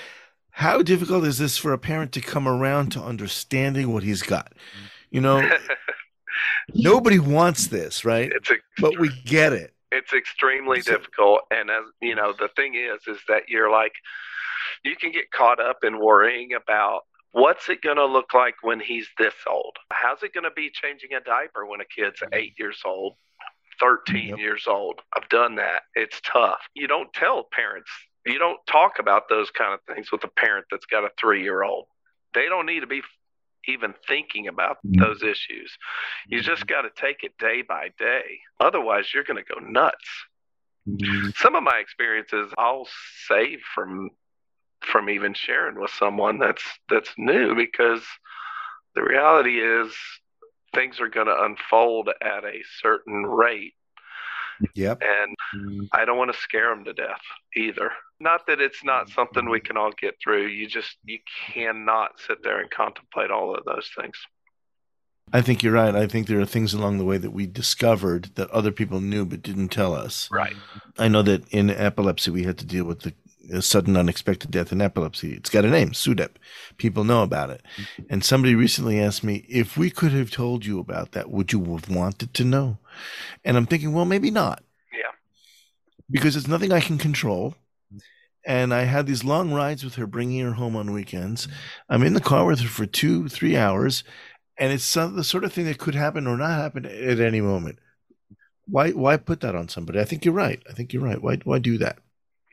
how 0.51 0.81
difficult 0.81 1.25
is 1.25 1.39
this 1.39 1.57
for 1.57 1.73
a 1.73 1.79
parent 1.79 2.11
to 2.13 2.21
come 2.21 2.47
around 2.47 2.91
to 2.91 3.01
understanding 3.01 3.91
what 3.91 4.03
he's 4.03 4.21
got? 4.21 4.53
You 5.09 5.21
know, 5.21 5.49
nobody 6.75 7.19
wants 7.19 7.67
this, 7.67 8.05
right? 8.05 8.31
A, 8.31 8.55
but 8.79 8.99
we 8.99 9.09
get 9.25 9.53
it. 9.53 9.73
It's 9.91 10.13
extremely 10.13 10.81
so, 10.81 10.93
difficult. 10.93 11.41
And 11.51 11.69
as 11.69 11.83
you 12.01 12.15
know, 12.15 12.33
the 12.33 12.49
thing 12.55 12.75
is, 12.75 13.01
is 13.07 13.21
that 13.27 13.49
you're 13.49 13.71
like, 13.71 13.93
you 14.83 14.95
can 14.95 15.11
get 15.11 15.31
caught 15.31 15.59
up 15.59 15.77
in 15.83 15.99
worrying 15.99 16.51
about 16.53 17.01
What's 17.33 17.67
it 17.67 17.81
going 17.81 17.97
to 17.97 18.05
look 18.05 18.33
like 18.33 18.55
when 18.61 18.79
he's 18.79 19.07
this 19.17 19.33
old? 19.49 19.75
How's 19.91 20.21
it 20.21 20.33
going 20.35 20.43
to 20.43 20.51
be 20.51 20.69
changing 20.71 21.13
a 21.13 21.19
diaper 21.19 21.65
when 21.65 21.81
a 21.81 21.85
kid's 21.85 22.19
mm-hmm. 22.19 22.33
eight 22.33 22.53
years 22.59 22.79
old, 22.85 23.13
13 23.79 24.29
yep. 24.29 24.37
years 24.37 24.65
old? 24.67 25.01
I've 25.17 25.27
done 25.29 25.55
that. 25.55 25.81
It's 25.95 26.21
tough. 26.21 26.59
You 26.75 26.87
don't 26.87 27.11
tell 27.11 27.47
parents, 27.51 27.89
you 28.25 28.37
don't 28.37 28.59
talk 28.67 28.99
about 28.99 29.23
those 29.29 29.49
kind 29.49 29.73
of 29.73 29.79
things 29.93 30.11
with 30.11 30.23
a 30.23 30.27
parent 30.27 30.67
that's 30.69 30.85
got 30.85 31.03
a 31.03 31.09
three 31.19 31.41
year 31.41 31.63
old. 31.63 31.87
They 32.35 32.45
don't 32.45 32.67
need 32.67 32.81
to 32.81 32.87
be 32.87 33.01
even 33.67 33.95
thinking 34.07 34.47
about 34.47 34.77
mm-hmm. 34.85 35.01
those 35.01 35.23
issues. 35.23 35.75
You 36.27 36.37
mm-hmm. 36.37 36.45
just 36.45 36.67
got 36.67 36.83
to 36.83 36.89
take 36.95 37.23
it 37.23 37.35
day 37.39 37.63
by 37.63 37.89
day. 37.97 38.39
Otherwise, 38.59 39.11
you're 39.11 39.23
going 39.23 39.43
to 39.43 39.53
go 39.53 39.59
nuts. 39.59 40.05
Mm-hmm. 40.87 41.29
Some 41.35 41.55
of 41.55 41.63
my 41.63 41.79
experiences 41.79 42.53
I'll 42.59 42.87
save 43.27 43.59
from 43.73 44.11
from 44.85 45.09
even 45.09 45.33
sharing 45.33 45.79
with 45.79 45.91
someone 45.91 46.39
that's 46.39 46.63
that's 46.89 47.09
new 47.17 47.55
because 47.55 48.01
the 48.95 49.03
reality 49.03 49.59
is 49.59 49.93
things 50.73 50.99
are 50.99 51.09
going 51.09 51.27
to 51.27 51.43
unfold 51.43 52.09
at 52.21 52.43
a 52.43 52.61
certain 52.81 53.25
rate. 53.25 53.73
Yep. 54.75 55.01
And 55.01 55.35
mm-hmm. 55.55 55.85
I 55.93 56.05
don't 56.05 56.17
want 56.17 56.31
to 56.31 56.39
scare 56.39 56.69
them 56.69 56.85
to 56.85 56.93
death 56.93 57.21
either. 57.55 57.91
Not 58.19 58.47
that 58.47 58.61
it's 58.61 58.83
not 58.83 59.09
something 59.09 59.49
we 59.49 59.59
can 59.59 59.77
all 59.77 59.91
get 59.91 60.15
through. 60.23 60.47
You 60.47 60.67
just 60.67 60.95
you 61.03 61.19
cannot 61.53 62.19
sit 62.25 62.43
there 62.43 62.61
and 62.61 62.69
contemplate 62.69 63.31
all 63.31 63.55
of 63.55 63.65
those 63.65 63.89
things. 63.99 64.15
I 65.31 65.41
think 65.41 65.63
you're 65.63 65.73
right. 65.73 65.95
I 65.95 66.07
think 66.07 66.27
there 66.27 66.39
are 66.39 66.45
things 66.45 66.73
along 66.73 66.97
the 66.97 67.05
way 67.05 67.17
that 67.17 67.31
we 67.31 67.47
discovered 67.47 68.31
that 68.35 68.51
other 68.51 68.71
people 68.71 68.99
knew 68.99 69.25
but 69.25 69.41
didn't 69.41 69.69
tell 69.69 69.93
us. 69.93 70.29
Right. 70.31 70.55
I 70.97 71.07
know 71.07 71.21
that 71.23 71.47
in 71.49 71.69
epilepsy 71.69 72.29
we 72.29 72.43
had 72.43 72.57
to 72.59 72.65
deal 72.65 72.85
with 72.85 73.01
the 73.01 73.13
sudden 73.61 73.97
unexpected 73.97 74.51
death 74.51 74.71
in 74.71 74.81
epilepsy. 74.81 75.33
It's 75.33 75.49
got 75.49 75.65
a 75.65 75.69
name, 75.69 75.91
SUDEP. 75.91 76.35
People 76.77 77.03
know 77.03 77.23
about 77.23 77.49
it. 77.49 77.61
Mm-hmm. 77.77 78.03
And 78.09 78.23
somebody 78.23 78.55
recently 78.55 78.99
asked 78.99 79.23
me, 79.23 79.45
if 79.49 79.77
we 79.77 79.89
could 79.89 80.11
have 80.11 80.31
told 80.31 80.65
you 80.65 80.79
about 80.79 81.11
that, 81.11 81.29
would 81.29 81.51
you 81.51 81.63
have 81.73 81.89
wanted 81.89 82.33
to 82.33 82.43
know? 82.43 82.77
And 83.43 83.57
I'm 83.57 83.65
thinking, 83.65 83.93
well, 83.93 84.05
maybe 84.05 84.31
not. 84.31 84.63
Yeah. 84.93 85.11
Because 86.09 86.35
it's 86.35 86.47
nothing 86.47 86.71
I 86.71 86.79
can 86.79 86.97
control. 86.97 87.55
Mm-hmm. 87.93 87.97
And 88.45 88.73
I 88.73 88.83
had 88.83 89.07
these 89.07 89.23
long 89.23 89.53
rides 89.53 89.83
with 89.83 89.95
her, 89.95 90.07
bringing 90.07 90.43
her 90.43 90.53
home 90.53 90.75
on 90.75 90.93
weekends. 90.93 91.47
Mm-hmm. 91.47 91.93
I'm 91.93 92.03
in 92.03 92.13
the 92.13 92.21
car 92.21 92.45
with 92.45 92.61
her 92.61 92.69
for 92.69 92.85
two, 92.85 93.27
three 93.27 93.57
hours. 93.57 94.03
And 94.57 94.71
it's 94.71 94.83
some, 94.83 95.15
the 95.15 95.23
sort 95.23 95.43
of 95.43 95.51
thing 95.51 95.65
that 95.65 95.79
could 95.79 95.95
happen 95.95 96.27
or 96.27 96.37
not 96.37 96.59
happen 96.59 96.85
at 96.85 97.19
any 97.19 97.41
moment. 97.41 97.79
Why, 98.65 98.91
why 98.91 99.17
put 99.17 99.41
that 99.41 99.55
on 99.55 99.67
somebody? 99.67 99.99
I 99.99 100.05
think 100.05 100.23
you're 100.23 100.33
right. 100.33 100.61
I 100.69 100.73
think 100.73 100.93
you're 100.93 101.03
right. 101.03 101.21
Why, 101.21 101.37
why 101.43 101.59
do 101.59 101.77
that? 101.79 101.97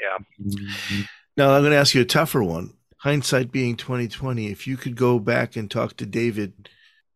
Yeah. 0.01 1.05
Now 1.37 1.53
I'm 1.53 1.63
going 1.63 1.73
to 1.73 1.79
ask 1.79 1.95
you 1.95 2.03
a 2.03 2.07
tougher 2.07 2.43
one. 2.43 2.75
Hindsight 2.99 3.51
being 3.51 3.77
2020, 3.77 4.49
if 4.49 4.67
you 4.67 4.77
could 4.77 4.95
go 4.95 5.19
back 5.19 5.57
and 5.57 5.71
talk 5.71 5.97
to 5.97 6.07
David 6.07 6.69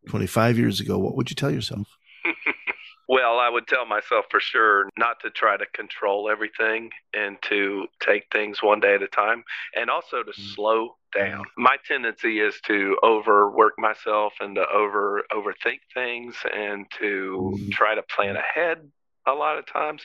25 0.08 0.58
years 0.58 0.80
ago, 0.80 0.98
what 0.98 1.14
would 1.14 1.30
you 1.30 1.36
tell 1.36 1.50
yourself? 1.50 1.86
well, 3.08 3.38
I 3.38 3.50
would 3.50 3.66
tell 3.66 3.84
myself 3.84 4.24
for 4.30 4.40
sure 4.40 4.88
not 4.96 5.20
to 5.20 5.30
try 5.30 5.56
to 5.56 5.66
control 5.74 6.30
everything 6.30 6.90
and 7.12 7.36
to 7.42 7.86
take 8.00 8.24
things 8.32 8.62
one 8.62 8.80
day 8.80 8.94
at 8.94 9.02
a 9.02 9.08
time 9.08 9.44
and 9.74 9.90
also 9.90 10.22
to 10.22 10.30
mm. 10.30 10.54
slow 10.54 10.96
down. 11.14 11.44
My 11.56 11.76
tendency 11.86 12.40
is 12.40 12.54
to 12.66 12.96
overwork 13.02 13.74
myself 13.78 14.32
and 14.40 14.54
to 14.56 14.64
over 14.66 15.22
overthink 15.32 15.80
things 15.92 16.34
and 16.52 16.86
to 16.98 17.56
mm. 17.58 17.72
try 17.72 17.94
to 17.94 18.02
plan 18.02 18.36
ahead 18.36 18.78
a 19.26 19.32
lot 19.32 19.58
of 19.58 19.66
times. 19.66 20.02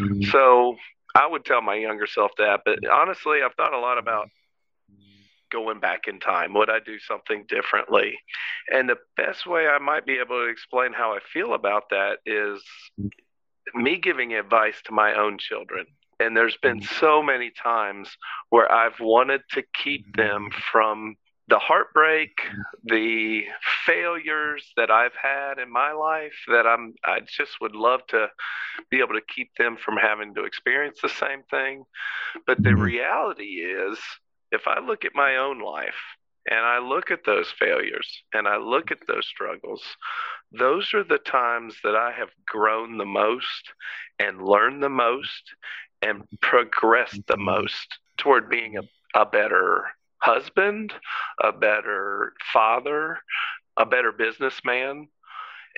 Mm. 0.00 0.24
So 0.30 0.76
I 1.16 1.26
would 1.26 1.44
tell 1.44 1.62
my 1.62 1.74
younger 1.76 2.06
self 2.06 2.32
that, 2.38 2.60
but 2.64 2.78
honestly, 2.88 3.38
I've 3.44 3.54
thought 3.54 3.72
a 3.72 3.78
lot 3.78 3.98
about 3.98 4.28
going 5.50 5.80
back 5.80 6.08
in 6.08 6.20
time. 6.20 6.54
Would 6.54 6.70
I 6.70 6.80
do 6.80 6.98
something 6.98 7.44
differently? 7.48 8.18
And 8.72 8.88
the 8.88 8.98
best 9.16 9.46
way 9.46 9.68
I 9.68 9.78
might 9.78 10.04
be 10.06 10.18
able 10.18 10.44
to 10.44 10.50
explain 10.50 10.92
how 10.92 11.12
I 11.12 11.20
feel 11.32 11.54
about 11.54 11.84
that 11.90 12.18
is 12.26 12.62
me 13.74 13.96
giving 13.96 14.34
advice 14.34 14.80
to 14.84 14.92
my 14.92 15.14
own 15.14 15.38
children 15.38 15.86
And 16.20 16.36
there's 16.36 16.56
been 16.56 16.80
mm-hmm. 16.80 17.00
so 17.00 17.22
many 17.22 17.50
times 17.50 18.08
where 18.50 18.70
I've 18.70 19.00
wanted 19.00 19.42
to 19.52 19.62
keep 19.82 20.16
them 20.16 20.50
mm-hmm. 20.50 20.60
from 20.72 21.16
the 21.48 21.58
heartbreak, 21.58 22.40
the 22.84 23.44
failures 23.84 24.72
that 24.76 24.90
I've 24.90 25.14
had 25.14 25.58
in 25.58 25.70
my 25.70 25.92
life 25.92 26.34
that 26.48 26.66
I'm 26.66 26.94
I 27.04 27.20
just 27.20 27.60
would 27.60 27.76
love 27.76 28.00
to 28.08 28.28
be 28.90 28.98
able 28.98 29.14
to 29.14 29.34
keep 29.34 29.50
them 29.56 29.76
from 29.76 29.96
having 29.96 30.34
to 30.34 30.44
experience 30.44 30.98
the 31.00 31.08
same 31.08 31.42
thing. 31.50 31.84
But 32.46 32.62
the 32.62 32.70
mm-hmm. 32.70 32.82
reality 32.82 33.62
is 33.62 33.98
if 34.50 34.66
I 34.66 34.80
look 34.80 35.04
at 35.04 35.14
my 35.14 35.36
own 35.36 35.60
life 35.60 35.94
and 36.50 36.60
I 36.60 36.78
look 36.78 37.10
at 37.10 37.24
those 37.24 37.52
failures 37.58 38.22
and 38.32 38.48
I 38.48 38.56
look 38.56 38.90
at 38.90 39.06
those 39.06 39.26
struggles, 39.26 39.82
those 40.52 40.94
are 40.94 41.04
the 41.04 41.18
times 41.18 41.76
that 41.84 41.94
I 41.94 42.12
have 42.12 42.30
grown 42.46 42.98
the 42.98 43.06
most 43.06 43.72
and 44.18 44.42
learned 44.42 44.82
the 44.82 44.88
most 44.88 45.54
and 46.02 46.24
progressed 46.40 47.26
the 47.26 47.34
mm-hmm. 47.34 47.44
most 47.44 47.98
toward 48.16 48.50
being 48.50 48.78
a, 48.78 48.82
a 49.20 49.26
better 49.26 49.84
husband, 50.18 50.92
a 51.42 51.52
better 51.52 52.32
father, 52.52 53.18
a 53.76 53.86
better 53.86 54.12
businessman. 54.12 55.08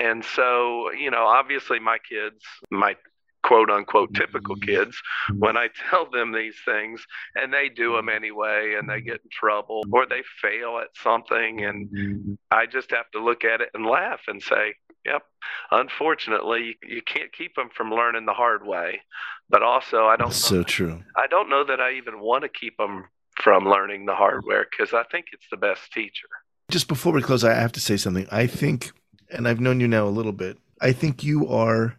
And 0.00 0.24
so, 0.24 0.92
you 0.92 1.10
know, 1.10 1.26
obviously 1.26 1.80
my 1.80 1.98
kids, 1.98 2.42
my 2.70 2.96
quote 3.42 3.70
unquote 3.70 4.14
typical 4.14 4.56
mm-hmm. 4.56 4.68
kids, 4.68 5.00
mm-hmm. 5.30 5.40
when 5.40 5.56
I 5.56 5.68
tell 5.90 6.10
them 6.10 6.32
these 6.32 6.56
things 6.64 7.04
and 7.34 7.52
they 7.52 7.68
do 7.68 7.96
them 7.96 8.08
anyway 8.08 8.74
and 8.78 8.88
they 8.88 9.00
get 9.00 9.20
in 9.24 9.30
trouble 9.32 9.84
or 9.92 10.06
they 10.06 10.22
fail 10.40 10.78
at 10.78 10.88
something, 11.02 11.64
and 11.64 11.88
mm-hmm. 11.88 12.34
I 12.50 12.66
just 12.66 12.90
have 12.90 13.10
to 13.12 13.22
look 13.22 13.44
at 13.44 13.60
it 13.60 13.70
and 13.74 13.86
laugh 13.86 14.20
and 14.28 14.42
say, 14.42 14.74
Yep. 15.04 15.22
Unfortunately, 15.70 16.76
you 16.82 17.00
can't 17.00 17.32
keep 17.32 17.54
them 17.54 17.70
from 17.74 17.90
learning 17.90 18.26
the 18.26 18.34
hard 18.34 18.66
way. 18.66 19.00
But 19.48 19.62
also, 19.62 20.04
I 20.04 20.16
don't. 20.16 20.32
so 20.32 20.62
true. 20.62 21.02
I 21.16 21.26
don't 21.28 21.48
know 21.48 21.64
that 21.64 21.80
I 21.80 21.92
even 21.92 22.20
want 22.20 22.42
to 22.42 22.48
keep 22.48 22.76
them 22.76 23.04
from 23.48 23.64
learning 23.64 24.04
the 24.04 24.14
hardware 24.14 24.66
because 24.70 24.92
I 24.92 25.04
think 25.10 25.28
it's 25.32 25.46
the 25.50 25.56
best 25.56 25.90
teacher. 25.90 26.28
Just 26.70 26.86
before 26.86 27.14
we 27.14 27.22
close, 27.22 27.44
I 27.44 27.54
have 27.54 27.72
to 27.72 27.80
say 27.80 27.96
something. 27.96 28.26
I 28.30 28.46
think, 28.46 28.92
and 29.30 29.48
I've 29.48 29.58
known 29.58 29.80
you 29.80 29.88
now 29.88 30.06
a 30.06 30.10
little 30.10 30.32
bit, 30.32 30.58
I 30.82 30.92
think 30.92 31.24
you 31.24 31.48
are 31.48 31.96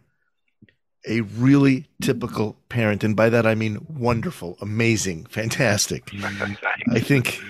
a 1.08 1.22
really 1.22 1.88
typical 2.00 2.56
parent. 2.68 3.02
And 3.02 3.16
by 3.16 3.30
that, 3.30 3.46
I 3.46 3.56
mean 3.56 3.84
wonderful, 3.88 4.58
amazing, 4.60 5.26
fantastic. 5.26 6.12
I 6.92 7.00
think. 7.00 7.40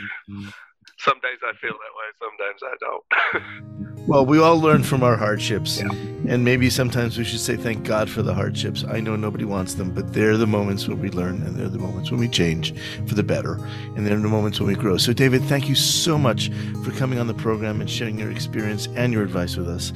Some 0.96 1.20
days 1.20 1.40
I 1.44 1.52
feel 1.60 1.74
that 1.74 1.94
way, 1.98 2.08
sometimes 2.18 2.62
I 2.62 2.76
don't. 2.80 3.86
well, 4.10 4.26
we 4.26 4.40
all 4.40 4.60
learn 4.60 4.82
from 4.82 5.04
our 5.04 5.16
hardships. 5.16 5.80
Yeah. 5.80 5.88
And 6.26 6.44
maybe 6.44 6.68
sometimes 6.68 7.16
we 7.16 7.22
should 7.22 7.38
say 7.38 7.54
thank 7.54 7.84
God 7.84 8.10
for 8.10 8.22
the 8.22 8.34
hardships. 8.34 8.84
I 8.84 8.98
know 8.98 9.14
nobody 9.14 9.44
wants 9.44 9.74
them, 9.74 9.94
but 9.94 10.12
they're 10.12 10.36
the 10.36 10.48
moments 10.48 10.88
when 10.88 11.00
we 11.00 11.10
learn 11.10 11.40
and 11.42 11.54
they're 11.54 11.68
the 11.68 11.78
moments 11.78 12.10
when 12.10 12.18
we 12.18 12.26
change 12.26 12.74
for 13.06 13.14
the 13.14 13.22
better. 13.22 13.54
And 13.94 14.04
they're 14.04 14.18
the 14.18 14.26
moments 14.26 14.58
when 14.58 14.66
we 14.66 14.74
grow. 14.74 14.96
So, 14.96 15.12
David, 15.12 15.44
thank 15.44 15.68
you 15.68 15.76
so 15.76 16.18
much 16.18 16.50
for 16.82 16.90
coming 16.90 17.20
on 17.20 17.28
the 17.28 17.34
program 17.34 17.80
and 17.80 17.88
sharing 17.88 18.18
your 18.18 18.32
experience 18.32 18.88
and 18.96 19.12
your 19.12 19.22
advice 19.22 19.56
with 19.56 19.68
us. 19.68 19.92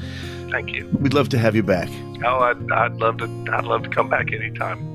Thank 0.48 0.70
you. 0.70 0.88
We'd 1.00 1.12
love 1.12 1.28
to 1.30 1.38
have 1.38 1.56
you 1.56 1.64
back. 1.64 1.88
Oh, 2.24 2.38
I'd, 2.38 2.70
I'd 2.70 2.94
love 2.98 3.18
to. 3.18 3.46
I'd 3.52 3.64
love 3.64 3.82
to 3.82 3.88
come 3.88 4.08
back 4.08 4.32
anytime. 4.32 4.93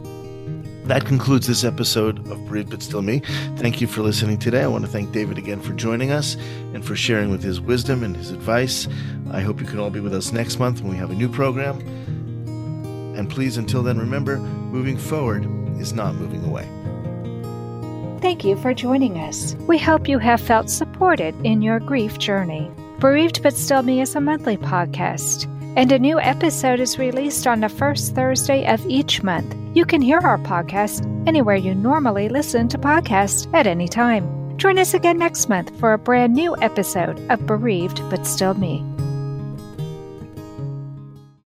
That 0.90 1.06
concludes 1.06 1.46
this 1.46 1.64
episode 1.64 2.18
of 2.32 2.48
Bereaved 2.48 2.72
But 2.72 2.82
Still 2.82 3.04
Me. 3.04 3.22
Thank 3.58 3.80
you 3.80 3.86
for 3.86 4.02
listening 4.02 4.40
today. 4.40 4.64
I 4.64 4.68
want 4.68 4.84
to 4.86 4.90
thank 4.90 5.12
David 5.12 5.38
again 5.38 5.62
for 5.62 5.72
joining 5.74 6.10
us 6.10 6.34
and 6.74 6.84
for 6.84 6.96
sharing 6.96 7.30
with 7.30 7.44
his 7.44 7.62
wisdom 7.62 8.04
and 8.04 8.18
his 8.18 8.32
advice. 8.32 8.88
I 9.30 9.42
hope 9.42 9.62
you 9.62 9.68
can 9.68 9.78
all 9.78 9.92
be 9.92 10.00
with 10.00 10.16
us 10.16 10.32
next 10.32 10.58
month 10.58 10.82
when 10.82 10.90
we 10.90 10.98
have 10.98 11.12
a 11.12 11.14
new 11.14 11.30
program. 11.30 11.80
And 13.16 13.30
please, 13.30 13.56
until 13.58 13.84
then, 13.84 14.00
remember 14.00 14.38
moving 14.38 14.98
forward 14.98 15.48
is 15.80 15.94
not 15.94 16.16
moving 16.16 16.44
away. 16.44 16.68
Thank 18.20 18.44
you 18.44 18.58
for 18.58 18.74
joining 18.74 19.20
us. 19.20 19.54
We 19.68 19.78
hope 19.78 20.10
you 20.10 20.18
have 20.18 20.42
felt 20.42 20.72
supported 20.72 21.36
in 21.46 21.62
your 21.62 21.80
grief 21.80 22.18
journey. 22.18 22.72
Bereaved 23.00 23.44
But 23.44 23.54
Still 23.54 23.84
Me 23.84 24.02
is 24.02 24.16
a 24.16 24.22
monthly 24.22 24.58
podcast, 24.58 25.46
and 25.76 25.92
a 25.92 26.00
new 26.00 26.20
episode 26.20 26.80
is 26.80 27.00
released 27.00 27.48
on 27.48 27.60
the 27.60 27.70
first 27.70 28.16
Thursday 28.16 28.66
of 28.66 28.86
each 28.88 29.24
month. 29.24 29.56
You 29.76 29.86
can 29.86 30.02
hear 30.02 30.20
our 30.20 30.38
podcast 30.40 31.06
anywhere 31.28 31.56
you 31.56 31.76
normally 31.76 32.30
listen 32.30 32.68
to 32.70 32.78
podcasts 32.78 33.48
at 33.54 33.68
any 33.68 33.88
time. 33.88 34.58
Join 34.58 34.78
us 34.78 34.94
again 34.94 35.18
next 35.18 35.48
month 35.48 35.78
for 35.80 35.94
a 35.94 35.98
brand 35.98 36.34
new 36.34 36.56
episode 36.62 37.20
of 37.30 37.46
Bereaved 37.46 38.02
But 38.10 38.28
Still 38.28 38.56
Me. 38.56 38.84